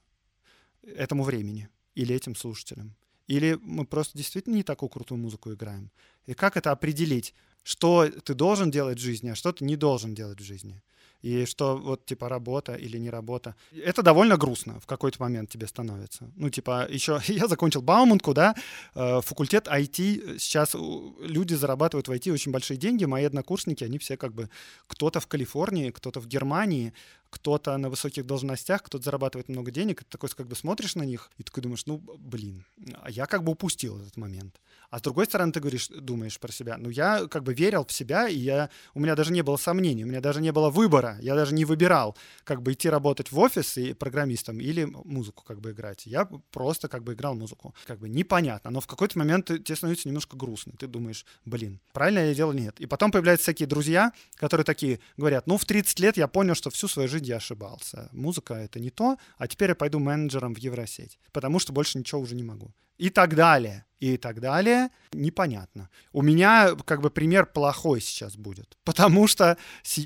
[0.95, 2.95] этому времени или этим слушателям.
[3.27, 5.91] Или мы просто действительно не такую крутую музыку играем.
[6.27, 10.15] И как это определить, что ты должен делать в жизни, а что ты не должен
[10.15, 10.81] делать в жизни?
[11.21, 13.55] и что вот типа работа или не работа.
[13.85, 16.31] Это довольно грустно в какой-то момент тебе становится.
[16.35, 18.55] Ну типа еще я закончил Бауманку, да,
[18.95, 20.75] э, факультет IT, сейчас
[21.19, 24.49] люди зарабатывают в IT очень большие деньги, мои однокурсники, они все как бы
[24.87, 26.93] кто-то в Калифорнии, кто-то в Германии,
[27.29, 31.31] кто-то на высоких должностях, кто-то зарабатывает много денег, ты такой как бы смотришь на них
[31.37, 32.65] и такой думаешь, ну блин,
[33.01, 34.59] а я как бы упустил этот момент.
[34.89, 37.91] А с другой стороны, ты говоришь, думаешь про себя, ну я как бы верил в
[37.91, 41.17] себя, и я, у меня даже не было сомнений, у меня даже не было выбора,
[41.21, 45.59] я даже не выбирал, как бы идти работать в офис и программистом или музыку как
[45.59, 46.05] бы играть.
[46.05, 47.75] Я просто как бы играл музыку.
[47.85, 50.73] Как бы непонятно, но в какой-то момент тебе становится немножко грустно.
[50.77, 52.79] Ты думаешь, блин, правильно я делал, нет.
[52.79, 56.69] И потом появляются всякие друзья, которые такие говорят, ну в 30 лет я понял, что
[56.69, 58.09] всю свою жизнь я ошибался.
[58.11, 62.21] Музыка— это не то, а теперь я пойду менеджером в Евросеть, потому что больше ничего
[62.21, 65.89] уже не могу и так далее, и так далее, непонятно.
[66.11, 69.57] У меня как бы пример плохой сейчас будет, потому что,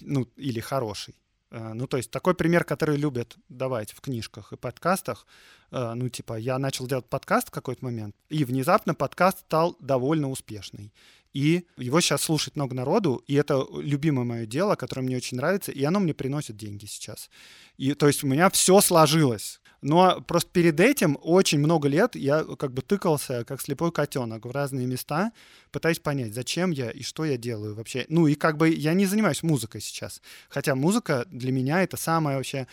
[0.03, 1.15] ну, или хороший.
[1.51, 5.25] Э, ну, то есть такой пример, который любят давать в книжках и подкастах.
[5.71, 10.29] Э, ну, типа, я начал делать подкаст в какой-то момент, и внезапно подкаст стал довольно
[10.29, 10.93] успешный.
[11.33, 15.71] И его сейчас слушает много народу, и это любимое мое дело, которое мне очень нравится,
[15.71, 17.29] и оно мне приносит деньги сейчас.
[17.77, 19.61] И то есть у меня все сложилось.
[19.81, 24.51] Но просто перед этим очень много лет я как бы тыкался, как слепой котенок, в
[24.51, 25.31] разные места,
[25.71, 28.05] пытаясь понять, зачем я и что я делаю вообще.
[28.07, 30.21] Ну и как бы я не занимаюсь музыкой сейчас.
[30.49, 32.67] Хотя музыка для меня это самое вообще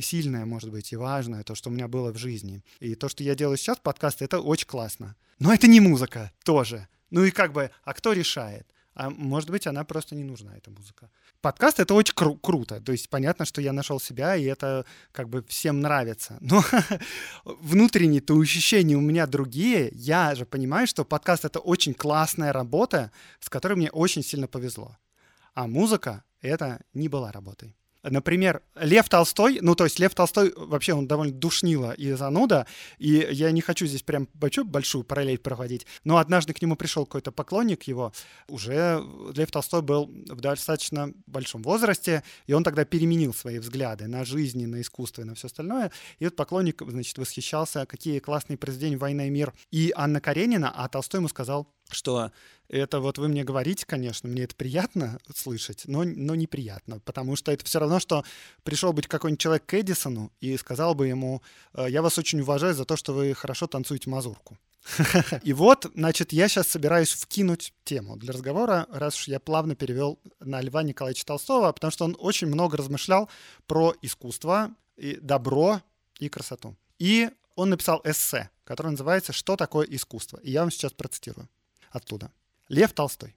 [0.00, 2.62] сильное, может быть, и важное, то, что у меня было в жизни.
[2.80, 5.16] И то, что я делаю сейчас, подкаст, это очень классно.
[5.38, 6.88] Но это не музыка тоже.
[7.14, 8.66] Ну и как бы, а кто решает?
[8.94, 11.10] А может быть, она просто не нужна, эта музыка.
[11.40, 12.80] Подкаст— это очень кру- круто.
[12.80, 16.38] То есть понятно, что я нашел себя, и это как бы всем нравится.
[16.40, 16.64] Но
[17.44, 19.90] внутренние-то ощущения у меня другие.
[19.92, 24.96] Я же понимаю, что подкаст— это очень классная работа, с которой мне очень сильно повезло.
[25.54, 27.76] А музыка— это не была работой.
[28.04, 32.66] Например, Лев Толстой, ну, то есть Лев Толстой вообще он довольно душнило и зануда,
[32.98, 37.32] и я не хочу здесь прям большую, параллель проводить, но однажды к нему пришел какой-то
[37.32, 38.12] поклонник его,
[38.46, 39.02] уже
[39.34, 44.66] Лев Толстой был в достаточно большом возрасте, и он тогда переменил свои взгляды на жизнь,
[44.66, 49.26] на искусство и на все остальное, и вот поклонник, значит, восхищался, какие классные произведения «Война
[49.26, 52.32] и мир» и Анна Каренина, а Толстой ему сказал, что
[52.68, 57.52] это вот вы мне говорите, конечно, мне это приятно слышать, но, но неприятно, потому что
[57.52, 58.24] это все равно, что
[58.62, 61.42] пришел быть какой-нибудь человек к Эдисону и сказал бы ему,
[61.74, 64.58] «Э, я вас очень уважаю за то, что вы хорошо танцуете мазурку.
[65.42, 70.18] И вот, значит, я сейчас собираюсь вкинуть тему для разговора, раз уж я плавно перевел
[70.40, 73.28] на Льва Николаевича Толстого, потому что он очень много размышлял
[73.66, 75.80] про искусство, и добро
[76.20, 76.76] и красоту.
[76.98, 80.38] И он написал эссе, которое называется «Что такое искусство?».
[80.42, 81.48] И я вам сейчас процитирую
[81.90, 82.30] оттуда.
[82.68, 83.36] Лев Толстой.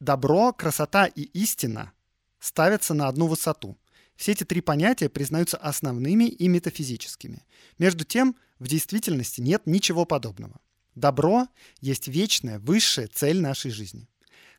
[0.00, 1.92] Добро, красота и истина
[2.38, 3.78] ставятся на одну высоту.
[4.16, 7.46] Все эти три понятия признаются основными и метафизическими.
[7.78, 10.60] Между тем, в действительности нет ничего подобного.
[10.94, 11.48] Добро
[11.80, 14.08] есть вечная, высшая цель нашей жизни.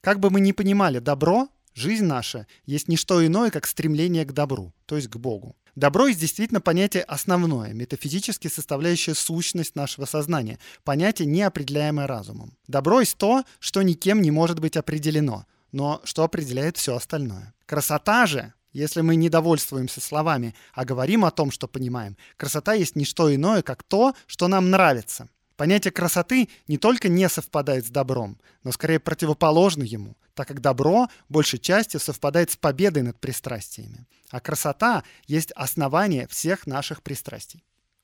[0.01, 4.33] Как бы мы ни понимали добро, жизнь наша есть не что иное, как стремление к
[4.33, 5.55] добру, то есть к Богу.
[5.77, 12.57] Добро есть действительно понятие основное, метафизически составляющее сущность нашего сознания, понятие, неопределяемое разумом.
[12.65, 17.53] Добро есть то, что никем не может быть определено, но что определяет все остальное.
[17.67, 22.95] Красота же, если мы не довольствуемся словами, а говорим о том, что понимаем, красота есть
[22.95, 25.29] не что иное, как то, что нам нравится.
[25.57, 31.07] Понятие красоты не только не совпадает с добром, но скорее противоположно ему, так как добро
[31.29, 37.63] большей частью совпадает с победой над пристрастиями, а красота есть основание всех наших пристрастий.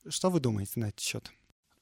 [0.10, 1.32] Что вы думаете на этот счет?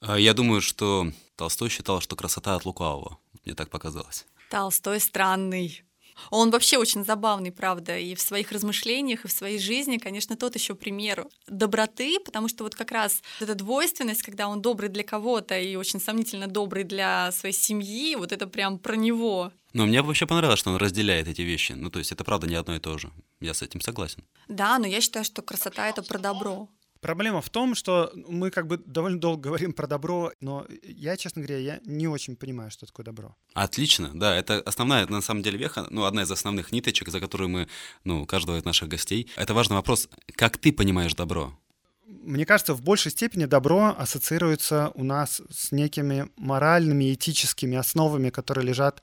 [0.01, 3.17] А, я думаю, что Толстой считал, что красота от лукавого.
[3.45, 4.25] Мне так показалось.
[4.49, 5.83] Толстой странный.
[6.29, 10.55] Он вообще очень забавный, правда, и в своих размышлениях, и в своей жизни, конечно, тот
[10.55, 15.59] еще пример доброты, потому что вот как раз эта двойственность, когда он добрый для кого-то
[15.59, 19.51] и очень сомнительно добрый для своей семьи, вот это прям про него.
[19.73, 21.73] Но мне вообще понравилось, что он разделяет эти вещи.
[21.73, 23.09] Ну, то есть это правда не одно и то же.
[23.39, 24.23] Я с этим согласен.
[24.47, 26.67] Да, но я считаю, что красота— это про добро.
[27.01, 31.41] Проблема в том, что мы как бы довольно долго говорим про добро, но я, честно
[31.41, 33.35] говоря, я не очень понимаю, что такое добро.
[33.53, 37.49] Отлично, да, это основная, на самом деле, веха, ну, одна из основных ниточек, за которую
[37.49, 37.67] мы,
[38.03, 39.27] ну, каждого из наших гостей.
[39.35, 41.57] Это важный вопрос, как ты понимаешь добро?
[42.05, 48.67] Мне кажется, в большей степени добро ассоциируется у нас с некими моральными, этическими основами, которые
[48.67, 49.01] лежат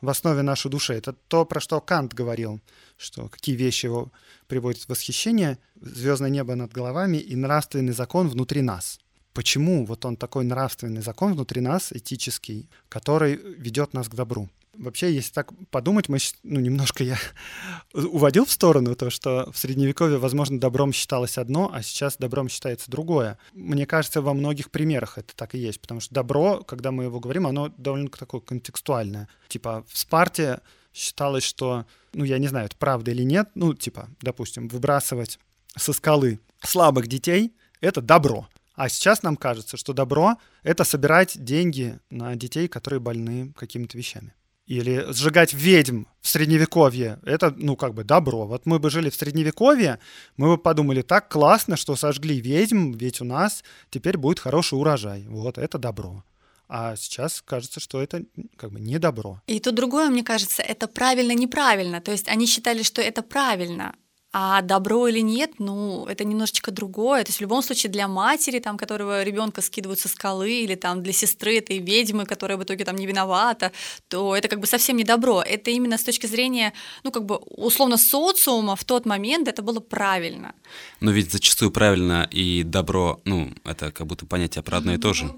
[0.00, 0.94] в основе нашей души.
[0.94, 2.60] Это то, про что Кант говорил,
[2.96, 4.12] что какие вещи его
[4.46, 8.98] приводят в восхищение, звездное небо над головами и нравственный закон внутри нас.
[9.32, 14.48] Почему вот он такой нравственный закон внутри нас, этический, который ведет нас к добру?
[14.78, 17.18] Вообще, если так подумать, мы, ну, немножко я
[17.94, 22.90] уводил в сторону то, что в Средневековье, возможно, добром считалось одно, а сейчас добром считается
[22.90, 23.38] другое.
[23.52, 27.20] Мне кажется, во многих примерах это так и есть, потому что добро, когда мы его
[27.20, 29.28] говорим, оно довольно такое контекстуальное.
[29.48, 30.60] Типа в Спарте
[30.92, 35.38] считалось, что, ну, я не знаю, это правда или нет, ну, типа, допустим, выбрасывать
[35.76, 38.48] со скалы слабых детей— это добро.
[38.74, 44.34] А сейчас нам кажется, что добро— это собирать деньги на детей, которые больны какими-то вещами.
[44.66, 48.46] Или сжигать ведьм в Средневековье— это, ну, как бы добро.
[48.46, 49.98] Вот мы бы жили в Средневековье,
[50.38, 55.26] мы бы подумали, так классно, что сожгли ведьм, ведь у нас теперь будет хороший урожай.
[55.28, 56.24] Вот, это добро.
[56.66, 58.24] А сейчас кажется, что это
[58.56, 59.42] как бы не добро.
[59.46, 62.00] И то другое, мне кажется, это правильно-неправильно.
[62.00, 63.94] То есть они считали, что это правильно,
[64.36, 67.22] а добро или нет, ну, это немножечко другое.
[67.22, 71.04] То есть в любом случае для матери, там, которого ребенка скидывают со скалы, или там
[71.04, 73.70] для сестры этой ведьмы, которая в итоге там не виновата,
[74.08, 75.40] то это как бы совсем не добро.
[75.40, 76.72] Это именно с точки зрения,
[77.04, 80.52] ну, как бы условно социума в тот момент это было правильно.
[80.98, 85.12] Но ведь зачастую правильно и добро, ну, это как будто понятие про одно и то
[85.12, 85.32] же.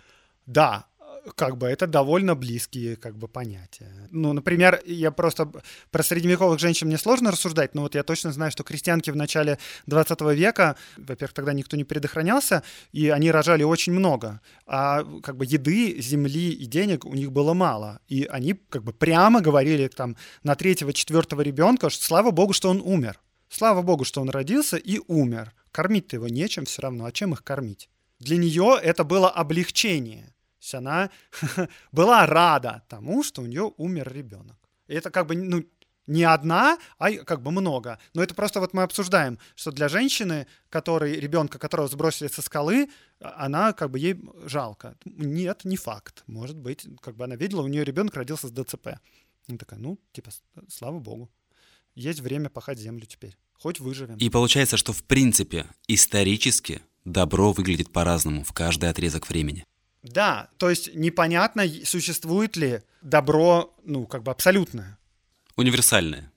[0.46, 0.86] Да,
[1.34, 3.90] как бы это довольно близкие как бы понятия.
[4.10, 5.50] Ну, например, я просто
[5.90, 9.58] про средневековых женщин мне сложно рассуждать, но вот я точно знаю, что крестьянки в начале
[9.86, 12.62] 20 века, во-первых, тогда никто не предохранялся,
[12.92, 17.54] и они рожали очень много, а как бы еды, земли и денег у них было
[17.54, 22.52] мало, и они как бы прямо говорили там на третьего, четвертого ребенка, что слава богу,
[22.52, 23.20] что он умер.
[23.48, 25.52] Слава богу, что он родился и умер.
[25.70, 27.04] Кормить-то его нечем все равно.
[27.04, 27.88] А чем их кормить?
[28.18, 30.34] Для нее это было облегчение
[30.66, 31.10] есть она
[31.92, 34.56] была рада тому, что у нее умер ребенок.
[34.88, 35.64] И это как бы, ну,
[36.06, 37.98] не одна, а как бы много.
[38.14, 42.88] Но это просто вот мы обсуждаем, что для женщины, который, ребенка, которого сбросили со скалы,
[43.20, 44.96] а, она как бы ей жалко.
[45.04, 46.22] Нет, не факт.
[46.26, 48.98] Может быть, как бы она видела, у нее ребенок родился с ДЦП.
[49.48, 50.30] Она такая, ну, типа,
[50.68, 51.28] слава богу.
[51.94, 53.36] Есть время пахать землю теперь.
[53.58, 54.18] хоть выживем.
[54.18, 59.64] И получается, что в принципе исторически добро выглядит по-разному в каждый отрезок времени.
[60.06, 64.98] Да, то есть непонятно, существует ли добро, ну, как бы абсолютное.
[65.56, 66.32] Универсальное.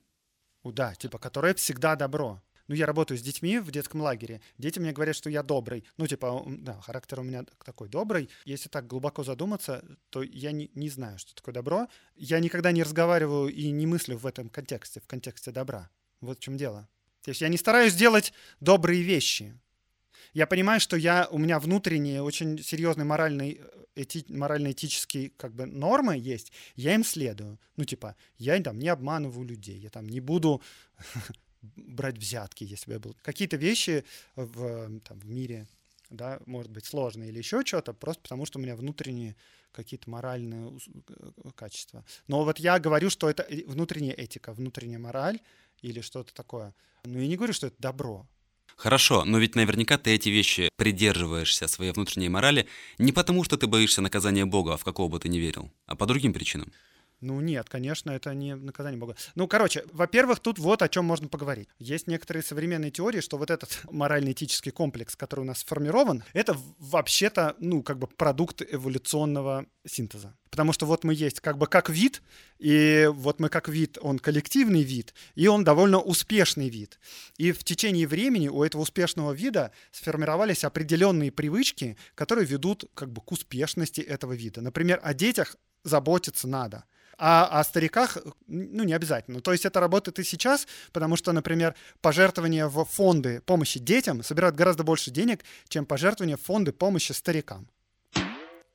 [0.63, 2.41] Да, типа, которое всегда добро.
[2.67, 4.41] Ну, я работаю с детьми в детском лагере.
[4.59, 5.83] Дети мне говорят, что я добрый.
[5.97, 8.29] Ну, типа, да, характер у меня такой добрый.
[8.45, 11.87] Если так глубоко задуматься, то я не, не знаю, что такое добро.
[12.15, 15.89] Я никогда не разговариваю и не мыслю в этом контексте, в контексте добра.
[16.21, 16.87] Вот в чем дело.
[17.23, 19.59] То есть я не стараюсь делать добрые вещи.
[20.33, 23.61] Я понимаю, что я, у меня внутренние очень серьезные моральные,
[23.95, 27.59] эти, морально-этические как бы нормы есть, я им следую.
[27.75, 30.61] Ну, типа, я там не обманываю людей, я там не буду
[31.61, 33.15] брать взятки, если бы я был.
[33.21, 34.05] Какие-то вещи
[34.35, 35.67] в, там, в мире,
[36.09, 39.35] да, может быть, сложные или еще что-то, просто потому что у меня внутренние
[39.71, 42.03] какие-то моральные э, качества.
[42.27, 45.39] Но вот я говорю, что это внутренняя этика, внутренняя мораль
[45.81, 46.73] или что-то такое.
[47.03, 48.27] Но я не говорю, что это добро.
[48.79, 52.65] Хорошо, но ведь наверняка ты эти вещи придерживаешься своей внутренней морали
[52.97, 56.05] не потому, что ты боишься наказания Бога, в какого бы ты не верил, а по
[56.05, 56.71] другим причинам.
[57.21, 59.15] Ну нет, конечно, это не наказание Бога.
[59.35, 61.67] Ну, короче, во-первых, тут вот о чем можно поговорить.
[61.77, 67.55] Есть некоторые современные теории, что вот этот морально-этический комплекс, который у нас сформирован, это вообще-то,
[67.59, 70.33] ну, как бы продукт эволюционного синтеза.
[70.49, 72.21] Потому что вот мы есть как бы как вид,
[72.57, 76.99] и вот мы как вид, он коллективный вид, и он довольно успешный вид.
[77.37, 83.21] И в течение времени у этого успешного вида сформировались определенные привычки, которые ведут как бы
[83.21, 84.61] к успешности этого вида.
[84.61, 86.85] Например, о детях заботиться надо—
[87.19, 88.17] а о стариках,
[88.47, 89.41] ну, не обязательно.
[89.41, 94.55] То есть это работает и сейчас, потому что, например, пожертвования в фонды помощи детям собирают
[94.55, 97.67] гораздо больше денег, чем пожертвования в фонды помощи старикам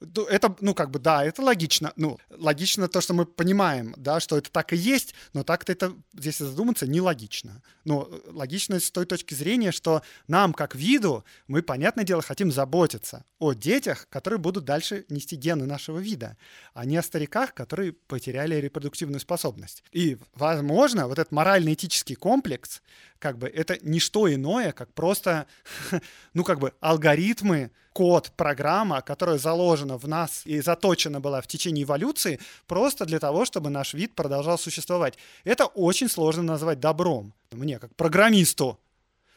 [0.01, 1.93] это, ну, как бы, да, это логично.
[1.97, 5.95] Ну, логично то, что мы понимаем, да, что это так и есть, но так-то это,
[6.13, 7.63] если задуматься, нелогично.
[7.85, 13.25] Ну, логично с той точки зрения, что нам, как виду, мы, понятное дело, хотим заботиться
[13.39, 16.37] о детях, которые будут дальше нести гены нашего вида,
[16.73, 19.85] а не о стариках, которые потеряли репродуктивную способность.
[19.93, 22.83] И, возможно, вот этот морально-этический комплекс,
[23.19, 25.47] как бы, это не что иное, как просто,
[26.35, 31.85] ну, как бы, алгоритмы, код, программа, которая заложена в нас и заточена была в течение
[31.85, 35.15] эволюции просто для того, чтобы наш вид продолжал существовать.
[35.45, 37.33] Это очень сложно назвать добром.
[37.53, 38.79] Мне, как программисту,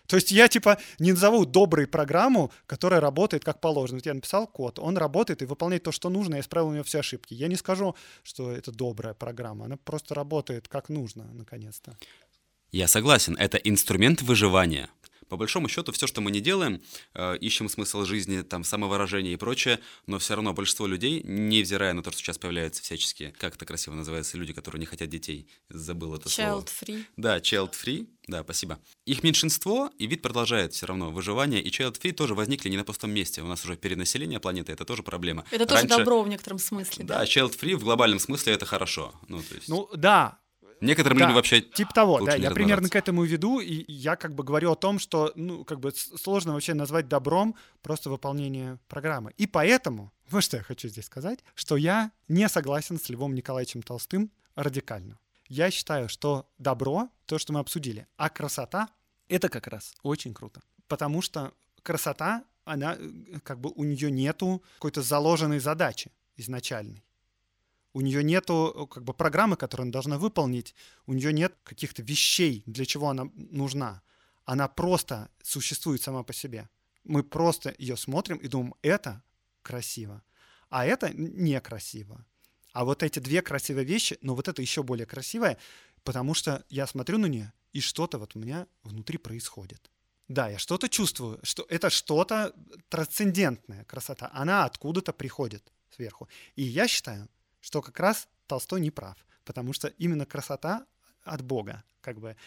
[0.08, 3.98] то есть я типа не назову доброй программу, которая работает как положено.
[3.98, 6.84] Вот я написал код, он работает и выполняет то, что нужно, я исправил у него
[6.84, 7.34] все ошибки.
[7.34, 11.96] Я не скажу, что это добрая программа, она просто работает как нужно, наконец-то.
[12.72, 14.90] Я согласен, это инструмент выживания
[15.30, 16.82] по большому счету, все, что мы не делаем,
[17.14, 22.04] э, ищем смысл жизни, там, самовыражение и прочее, но все равно большинство людей, невзирая на
[22.04, 26.16] то, что сейчас появляются всяческие, как это красиво называется, люди, которые не хотят детей, забыл
[26.16, 26.62] это child слово.
[26.62, 27.06] Child-free.
[27.18, 28.80] Да, child-free, да, спасибо.
[29.06, 33.12] Их меньшинство, и вид продолжает все равно выживание, и child-free тоже возникли не на пустом
[33.12, 33.42] месте.
[33.42, 35.46] У нас уже перенаселение планеты, это тоже проблема.
[35.52, 35.88] Это Раньше...
[35.88, 37.20] тоже добро в некотором смысле, да?
[37.20, 39.14] Да, child-free в глобальном смысле это хорошо.
[39.28, 39.70] Ну, то есть...
[39.70, 40.40] ну да,
[40.82, 44.36] Некоторым да, людям вообще Типа того, да, я примерно к этому веду, и я как
[44.36, 49.34] бы говорю о том, что, ну, как бы сложно вообще назвать добром просто выполнение программы.
[49.38, 53.82] И поэтому, вот что я хочу здесь сказать, что я не согласен с Львом Николаевичем
[53.82, 55.20] Толстым радикально.
[55.48, 58.90] Я считаю, что добро, то, что мы обсудили, а красота—
[59.30, 60.62] это как раз очень круто.
[60.88, 61.54] Потому что
[61.84, 67.07] красота, она, э, как бы у нее нету какой-то заложенной задачи изначальной
[67.98, 70.76] у нее нету э, как бы программы, которую она должна выполнить,
[71.08, 74.04] у нее нет каких-то вещей, для чего она нужна.
[74.46, 76.70] Она просто существует сама по себе.
[77.04, 79.24] Мы просто ее смотрим и думаем, это
[79.64, 80.22] красиво,
[80.70, 82.24] а это некрасиво.
[82.72, 85.58] А вот эти две красивые вещи, но вот это еще более красивое,
[86.04, 89.90] потому что я смотрю на нее, и что-то вот у меня внутри происходит.
[90.28, 92.54] Да, я что-то чувствую, что это что-то
[92.90, 94.30] трансцендентная красота.
[94.34, 96.28] Она откуда-то приходит сверху.
[96.56, 97.28] И я считаю,
[97.68, 100.86] что как раз Толстой не прав, потому что именно красота
[101.24, 102.38] от Бога, как бы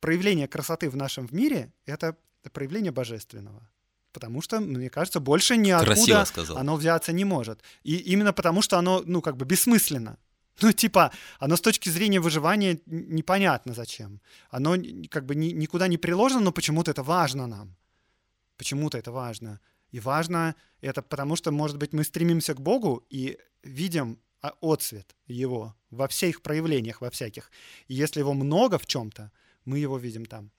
[0.00, 2.14] проявление красоты в нашем мире— это
[2.52, 3.62] проявление божественного.
[4.12, 6.26] Потому что, мне кажется, больше ниоткуда
[6.60, 7.62] оно взяться не может.
[7.84, 10.18] И именно потому, что оно, ну, как бы бессмысленно.
[10.62, 14.20] Ну, типа, оно с точки зрения выживания непонятно зачем.
[14.50, 14.76] Оно
[15.10, 17.76] как бы ни, никуда не приложено, но почему-то это важно нам.
[18.56, 19.60] Почему-то это важно.
[19.90, 24.18] И важно это потому, что, может быть, мы стремимся к Богу и видим
[24.60, 27.50] отцвет его во всех проявлениях, во всяких.
[27.88, 29.30] И если его много в чем-то,
[29.64, 30.50] мы его видим там.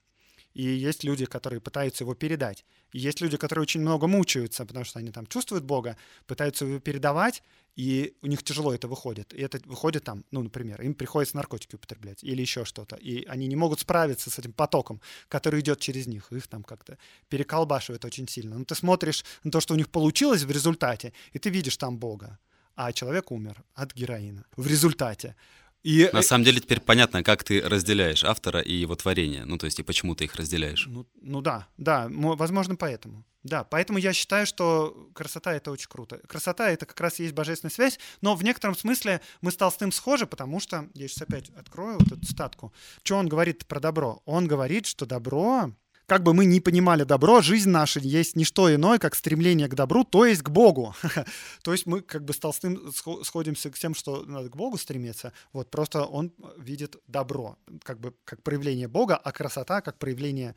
[0.54, 2.64] И есть люди, которые пытаются его передать.
[2.92, 6.80] И есть люди, которые очень много мучаются, потому что они там чувствуют Бога, пытаются его
[6.80, 7.42] передавать,
[7.76, 9.32] и у них тяжело это выходит.
[9.34, 12.96] И это выходит там, ну, например, им приходится наркотики употреблять или еще что-то.
[12.96, 16.32] И они не могут справиться с этим потоком, который идет через них.
[16.32, 18.54] Их там как-то переколбашивает очень сильно.
[18.54, 21.76] Но ну, ты смотришь на то, что у них получилось в результате, и ты видишь
[21.76, 22.40] там Бога.
[22.80, 25.34] А человек умер от героина в результате.
[25.82, 26.08] И...
[26.12, 29.44] На самом деле теперь понятно, как ты разделяешь автора и его творение.
[29.44, 30.86] Ну, то есть, и почему ты их разделяешь.
[30.86, 33.24] Ну, ну да, да, возможно, поэтому.
[33.42, 36.18] Да, поэтому я считаю, что красота— это очень круто.
[36.28, 40.28] Красота— это как раз есть божественная связь, но в некотором смысле мы с Толстым схожи,
[40.28, 42.72] потому что, я сейчас опять открою вот эту статку.
[43.02, 44.22] Что он говорит про добро?
[44.24, 45.72] Он говорит, что добро
[46.08, 49.74] как бы мы ни понимали добро, жизнь наша есть не что иное, как стремление к
[49.74, 50.94] добру, то есть к Богу.
[51.62, 52.90] то есть мы как бы с Толстым
[53.22, 55.34] сходимся к тем, что надо к Богу стремиться.
[55.52, 60.56] Вот просто он видит добро как бы как проявление Бога, а красота как проявление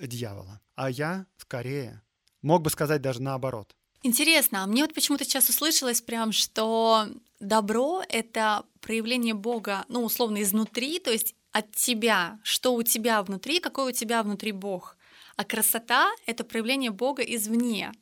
[0.00, 0.58] дьявола.
[0.74, 2.00] А я скорее
[2.40, 3.76] мог бы сказать даже наоборот.
[4.02, 7.08] Интересно, а мне вот почему-то сейчас услышалось прям, что
[7.40, 13.60] добро— это проявление Бога, ну, условно, изнутри, то есть от тебя, что у тебя внутри,
[13.60, 14.96] какой у тебя внутри Бог.
[15.36, 17.92] А красота— это проявление Бога извне.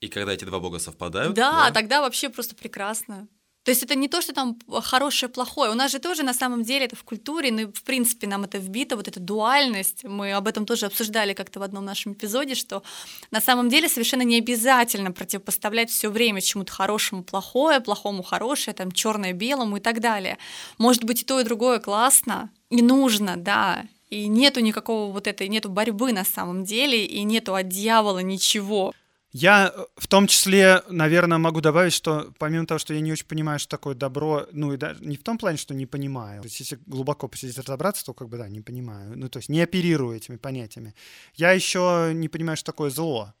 [0.00, 1.34] И когда эти два Бога совпадают...
[1.34, 3.28] Да, да, тогда вообще просто прекрасно.
[3.64, 5.70] То есть это не то, что там хорошее, плохое.
[5.70, 8.42] У нас же тоже на самом деле это в культуре, ну и в принципе нам
[8.44, 10.02] это вбито, вот эта дуальность.
[10.02, 12.82] Мы об этом тоже обсуждали как-то в одном нашем эпизоде, что
[13.30, 18.90] на самом деле совершенно не обязательно противопоставлять все время чему-то хорошему плохое, плохому хорошее, там
[18.90, 20.38] черное белому и так далее.
[20.78, 23.84] Может быть и то, и другое классно, и нужно, да.
[24.10, 28.92] И нету никакого вот этой, нету борьбы на самом деле, и нету от дьявола ничего.
[29.32, 33.26] Я э, в том числе, наверное, могу добавить, что помимо того, что я не очень
[33.26, 36.42] понимаю, что такое добро, ну и даже не в том плане, что не понимаю.
[36.42, 39.16] То есть если глубоко посидеть разобраться, то как бы да, не понимаю.
[39.16, 40.94] Ну то есть не оперирую этими понятиями.
[41.34, 43.34] Я еще не понимаю, что такое зло.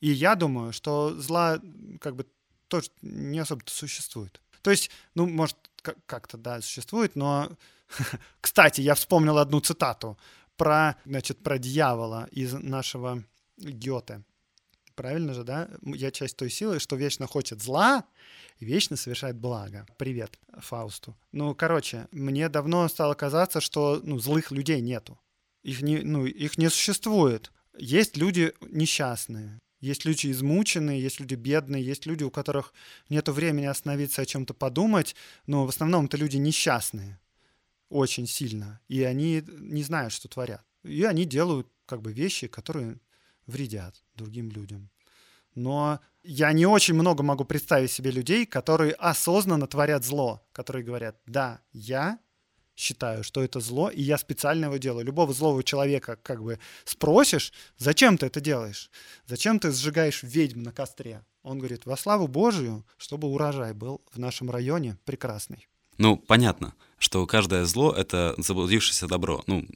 [0.00, 1.60] И я думаю, что зла
[2.00, 2.26] как бы
[2.68, 4.40] тоже не особо-то существует.
[4.62, 5.56] То есть, ну, может,
[6.06, 7.50] как-то, да, существует, но...
[8.40, 10.18] Кстати, я вспомнил одну цитату
[10.56, 13.22] про, значит, про дьявола из нашего
[13.56, 14.24] Гёте.
[14.96, 15.68] Правильно же, да?
[15.82, 18.04] Я часть той силы, что вечно хочет зла
[18.58, 19.86] и вечно совершает благо.
[19.98, 21.14] Привет Фаусту.
[21.32, 25.20] Ну, короче, мне давно стало казаться, что ну, злых людей нету.
[25.62, 27.52] Их не, ну, их не существует.
[27.78, 32.72] Есть люди несчастные, есть люди измученные, есть люди бедные, есть люди, у которых
[33.10, 35.14] нет времени остановиться о чем-то подумать,
[35.46, 37.20] но в основном это люди несчастные
[37.90, 40.64] очень сильно, и они не знают, что творят.
[40.84, 42.98] И они делают как бы вещи, которые
[43.46, 44.90] вредят другим людям.
[45.54, 51.16] Но я не очень много могу представить себе людей, которые осознанно творят зло, которые говорят,
[51.26, 52.18] да, я
[52.76, 55.06] считаю, что это зло, и я специально его делаю.
[55.06, 58.90] Любого злого человека как бы спросишь, зачем ты это делаешь?
[59.26, 61.24] Зачем ты сжигаешь ведьм на костре?
[61.42, 65.68] Он говорит, во славу Божию, чтобы урожай был в нашем районе прекрасный.
[65.96, 69.42] Ну, понятно, что каждое зло— это заблудившееся добро.
[69.46, 69.66] Ну,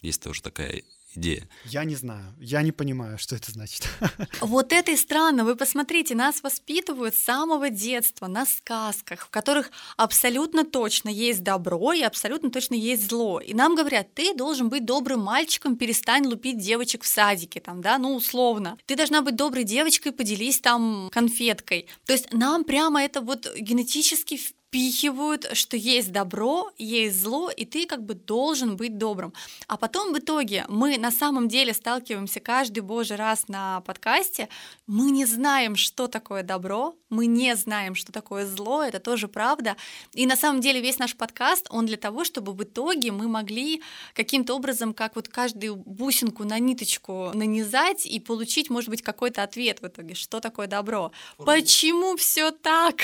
[0.00, 0.82] есть тоже такая
[1.14, 1.48] идея?
[1.64, 3.88] Я не знаю, я не понимаю, что это значит.
[4.40, 5.44] Вот это и странно.
[5.44, 11.92] Вы посмотрите, нас воспитывают с самого детства на сказках, в которых абсолютно точно есть добро
[11.92, 13.40] и абсолютно точно есть зло.
[13.40, 17.98] И нам говорят, ты должен быть добрым мальчиком, перестань лупить девочек в садике, там, да,
[17.98, 18.78] ну условно.
[18.86, 21.88] Ты должна быть доброй девочкой, поделись там конфеткой.
[22.06, 24.40] То есть нам прямо это вот генетически
[24.72, 29.34] впихивают, что есть добро, есть зло, и ты как бы должен быть добрым.
[29.66, 34.48] А потом в итоге мы на самом деле сталкиваемся каждый божий раз на подкасте,
[34.86, 39.76] мы не знаем, что такое добро, мы не знаем, что такое зло, это тоже правда.
[40.14, 43.82] И на самом деле весь наш подкаст, он для того, чтобы в итоге мы могли
[44.14, 49.82] каким-то образом, как вот каждую бусинку на ниточку нанизать и получить, может быть, какой-то ответ
[49.82, 51.12] в итоге, что такое добро.
[51.36, 53.02] Почему все так?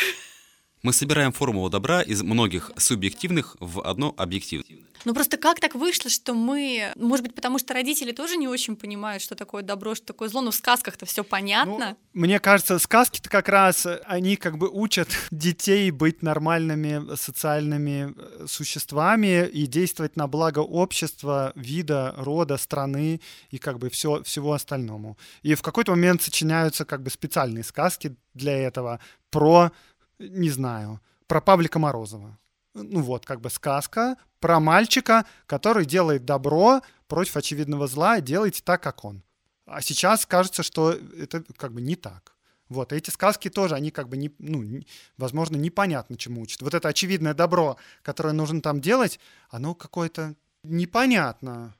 [0.82, 4.88] Мы собираем формулу добра из многих субъективных в одно объективное.
[5.04, 8.76] Ну просто как так вышло, что мы, может быть, потому что родители тоже не очень
[8.76, 11.96] понимают, что такое добро, что такое зло, но в сказках-то все понятно.
[12.14, 18.46] Ну, мне кажется, сказки-то как раз, они как бы учат детей быть нормальными социальными э,
[18.48, 23.20] существами и действовать на благо общества, вида, рода, страны
[23.50, 25.16] и как бы все, всего остальному.
[25.42, 29.00] И в какой-то момент сочиняются как бы специальные сказки для этого
[29.30, 29.72] про
[30.18, 32.38] не знаю, про Павлика Морозова.
[32.74, 38.82] Ну вот, как бы сказка про мальчика, который делает добро против очевидного зла, делайте так,
[38.82, 39.22] как он.
[39.66, 42.34] А сейчас кажется, что это как бы не так.
[42.68, 44.82] Вот, эти сказки тоже, они как бы, не, ну,
[45.16, 46.60] возможно, непонятно чему учат.
[46.60, 51.74] Вот это очевидное добро, которое нужно там делать, оно какое-то непонятно.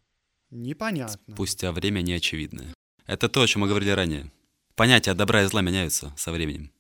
[0.51, 1.34] Непонятно.
[1.34, 2.72] Спустя время неочевидное.
[3.07, 4.32] Это то, о чем мы говорили ранее.
[4.74, 6.72] Понятия добра и зла меняются со временем.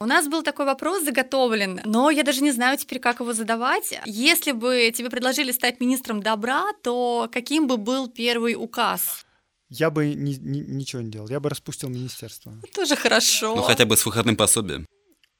[0.00, 3.94] У нас был такой вопрос заготовлен, но я даже не знаю теперь, как его задавать.
[4.06, 9.24] Если бы тебе предложили стать министром добра, то каким бы был первый указ?
[9.70, 12.52] Я бы ни- ни- ничего не делал, я бы распустил министерство.
[12.74, 13.54] Тоже хорошо.
[13.56, 14.86] Ну, хотя бы с выходным пособием.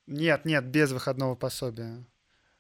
[0.07, 2.05] Нет, нет, без выходного пособия.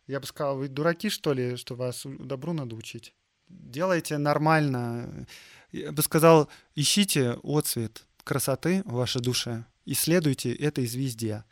[0.06, 3.14] Я бы сказал, вы дураки, что ли, что вас добру надо учить?
[3.48, 5.26] Делайте нормально.
[5.72, 11.44] Я бы сказал, ищите отцвет красоты в вашей душе, исследуйте это из везде.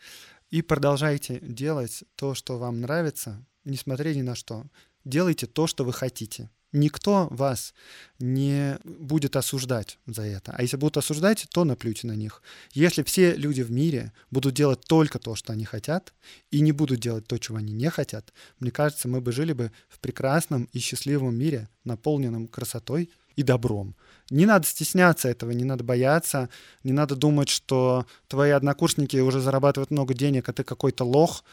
[0.53, 4.66] И продолжайте делать то, что вам нравится, несмотря ни на что.
[5.03, 6.50] Делайте то, что вы хотите.
[6.72, 7.72] Никто вас
[8.18, 10.53] не будет осуждать за это.
[10.55, 12.42] А если будут осуждать, то наплюйте на них.
[12.72, 16.12] Если все люди в мире будут делать только то, что они хотят,
[16.50, 19.72] и не будут делать то, чего они не хотят, мне кажется, мы бы жили бы
[19.88, 23.94] в прекрасном и счастливом мире, наполненном красотой и добром.
[24.30, 26.48] Не надо стесняться этого, не надо бояться,
[26.84, 31.44] не надо думать, что твои однокурсники уже зарабатывают много денег, а ты какой-то лох.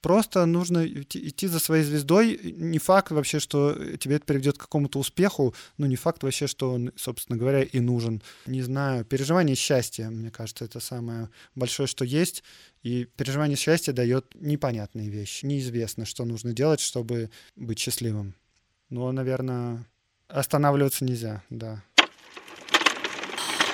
[0.00, 2.54] Просто нужно идти, за своей звездой.
[2.56, 6.72] Не факт вообще, что тебе это приведет к какому-то успеху, но не факт вообще, что
[6.72, 8.22] он, собственно говоря, и нужен.
[8.46, 12.42] Не знаю, переживание счастья, мне кажется, это самое большое, что есть.
[12.82, 15.44] И переживание счастья дает непонятные вещи.
[15.44, 18.34] Неизвестно, что нужно делать, чтобы быть счастливым.
[18.88, 19.84] Но, наверное,
[20.32, 21.82] останавливаться нельзя, да.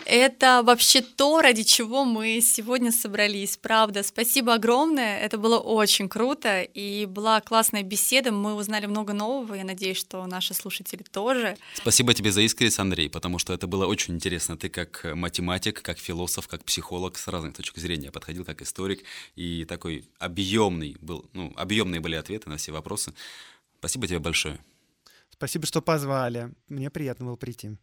[0.08, 4.04] Это вообще то, ради чего мы сегодня собрались, правда.
[4.04, 9.64] Спасибо огромное, это было очень круто, и была классная беседа, мы узнали много нового, я
[9.64, 11.56] надеюсь, что наши слушатели тоже.
[11.74, 14.56] Спасибо тебе за искренность, Андрей, потому что это было очень интересно.
[14.56, 19.02] Ты как математик, как философ, как психолог с разных точек зрения подходил, как историк,
[19.34, 23.12] и такой объемный был, ну, объемные были ответы на все вопросы.
[23.80, 24.60] Спасибо тебе большое.
[25.36, 26.52] Спасибо, что позвали.
[26.68, 27.76] Мне приятно было прийти.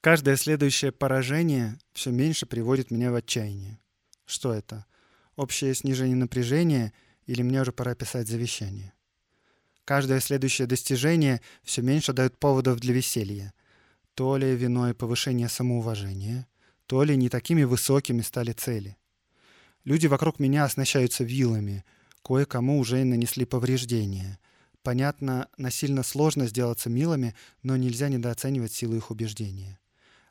[0.00, 3.78] Каждое следующее поражение все меньше приводит меня в отчаяние.
[4.26, 4.86] Что это?
[5.36, 6.92] Общее снижение напряжения
[7.26, 8.92] или мне уже пора писать завещание?
[9.84, 13.52] Каждое следующее достижение все меньше дает поводов для веселья.
[14.14, 16.46] То ли виной повышения самоуважения,
[16.86, 18.96] то ли не такими высокими стали цели.
[19.84, 21.84] Люди вокруг меня оснащаются вилами,
[22.22, 24.38] кое-кому уже нанесли повреждения.
[24.84, 29.80] Понятно, насильно сложно сделаться милыми, но нельзя недооценивать силу их убеждения.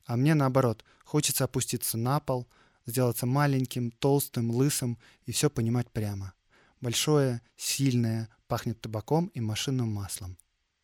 [0.05, 2.47] А мне наоборот, хочется опуститься на пол,
[2.85, 6.33] сделаться маленьким, толстым, лысым и все понимать прямо.
[6.81, 10.37] Большое, сильное, пахнет табаком и машинным маслом.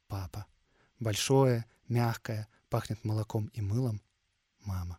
[0.08, 0.48] Папа.
[0.98, 4.02] Большое, мягкое, пахнет молоком и мылом.
[4.66, 4.98] Мама.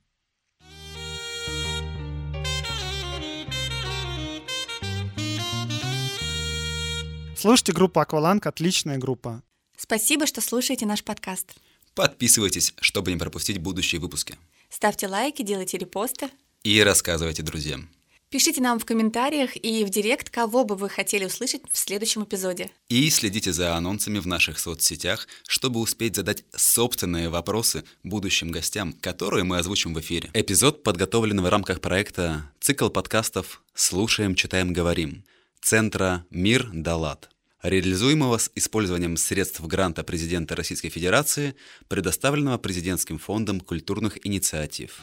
[7.41, 9.43] Слушайте группу «Акваланг», отличная группа.
[9.75, 11.55] Спасибо, что слушаете наш подкаст.
[11.95, 14.37] Подписывайтесь, чтобы не пропустить будущие выпуски.
[14.69, 16.29] Ставьте лайки, делайте репосты.
[16.65, 17.89] И рассказывайте друзьям.
[18.29, 22.73] Пишите нам в комментариях и в директ, кого бы вы хотели услышать в следующем эпизоде.
[22.91, 29.45] И следите за анонсами в наших соцсетях, чтобы успеть задать собственные вопросы будущим гостям, которые
[29.45, 30.29] мы озвучим в эфире.
[30.35, 35.25] Эпизод подготовлен в рамках проекта «Цикл подкастов «Слушаем, читаем, говорим»
[35.63, 37.29] Центра «Мир Далат»,
[37.63, 41.55] реализуемого с использованием средств гранта президента Российской Федерации,
[41.87, 45.01] предоставленного президентским фондом культурных инициатив.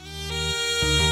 [0.80, 1.07] Thank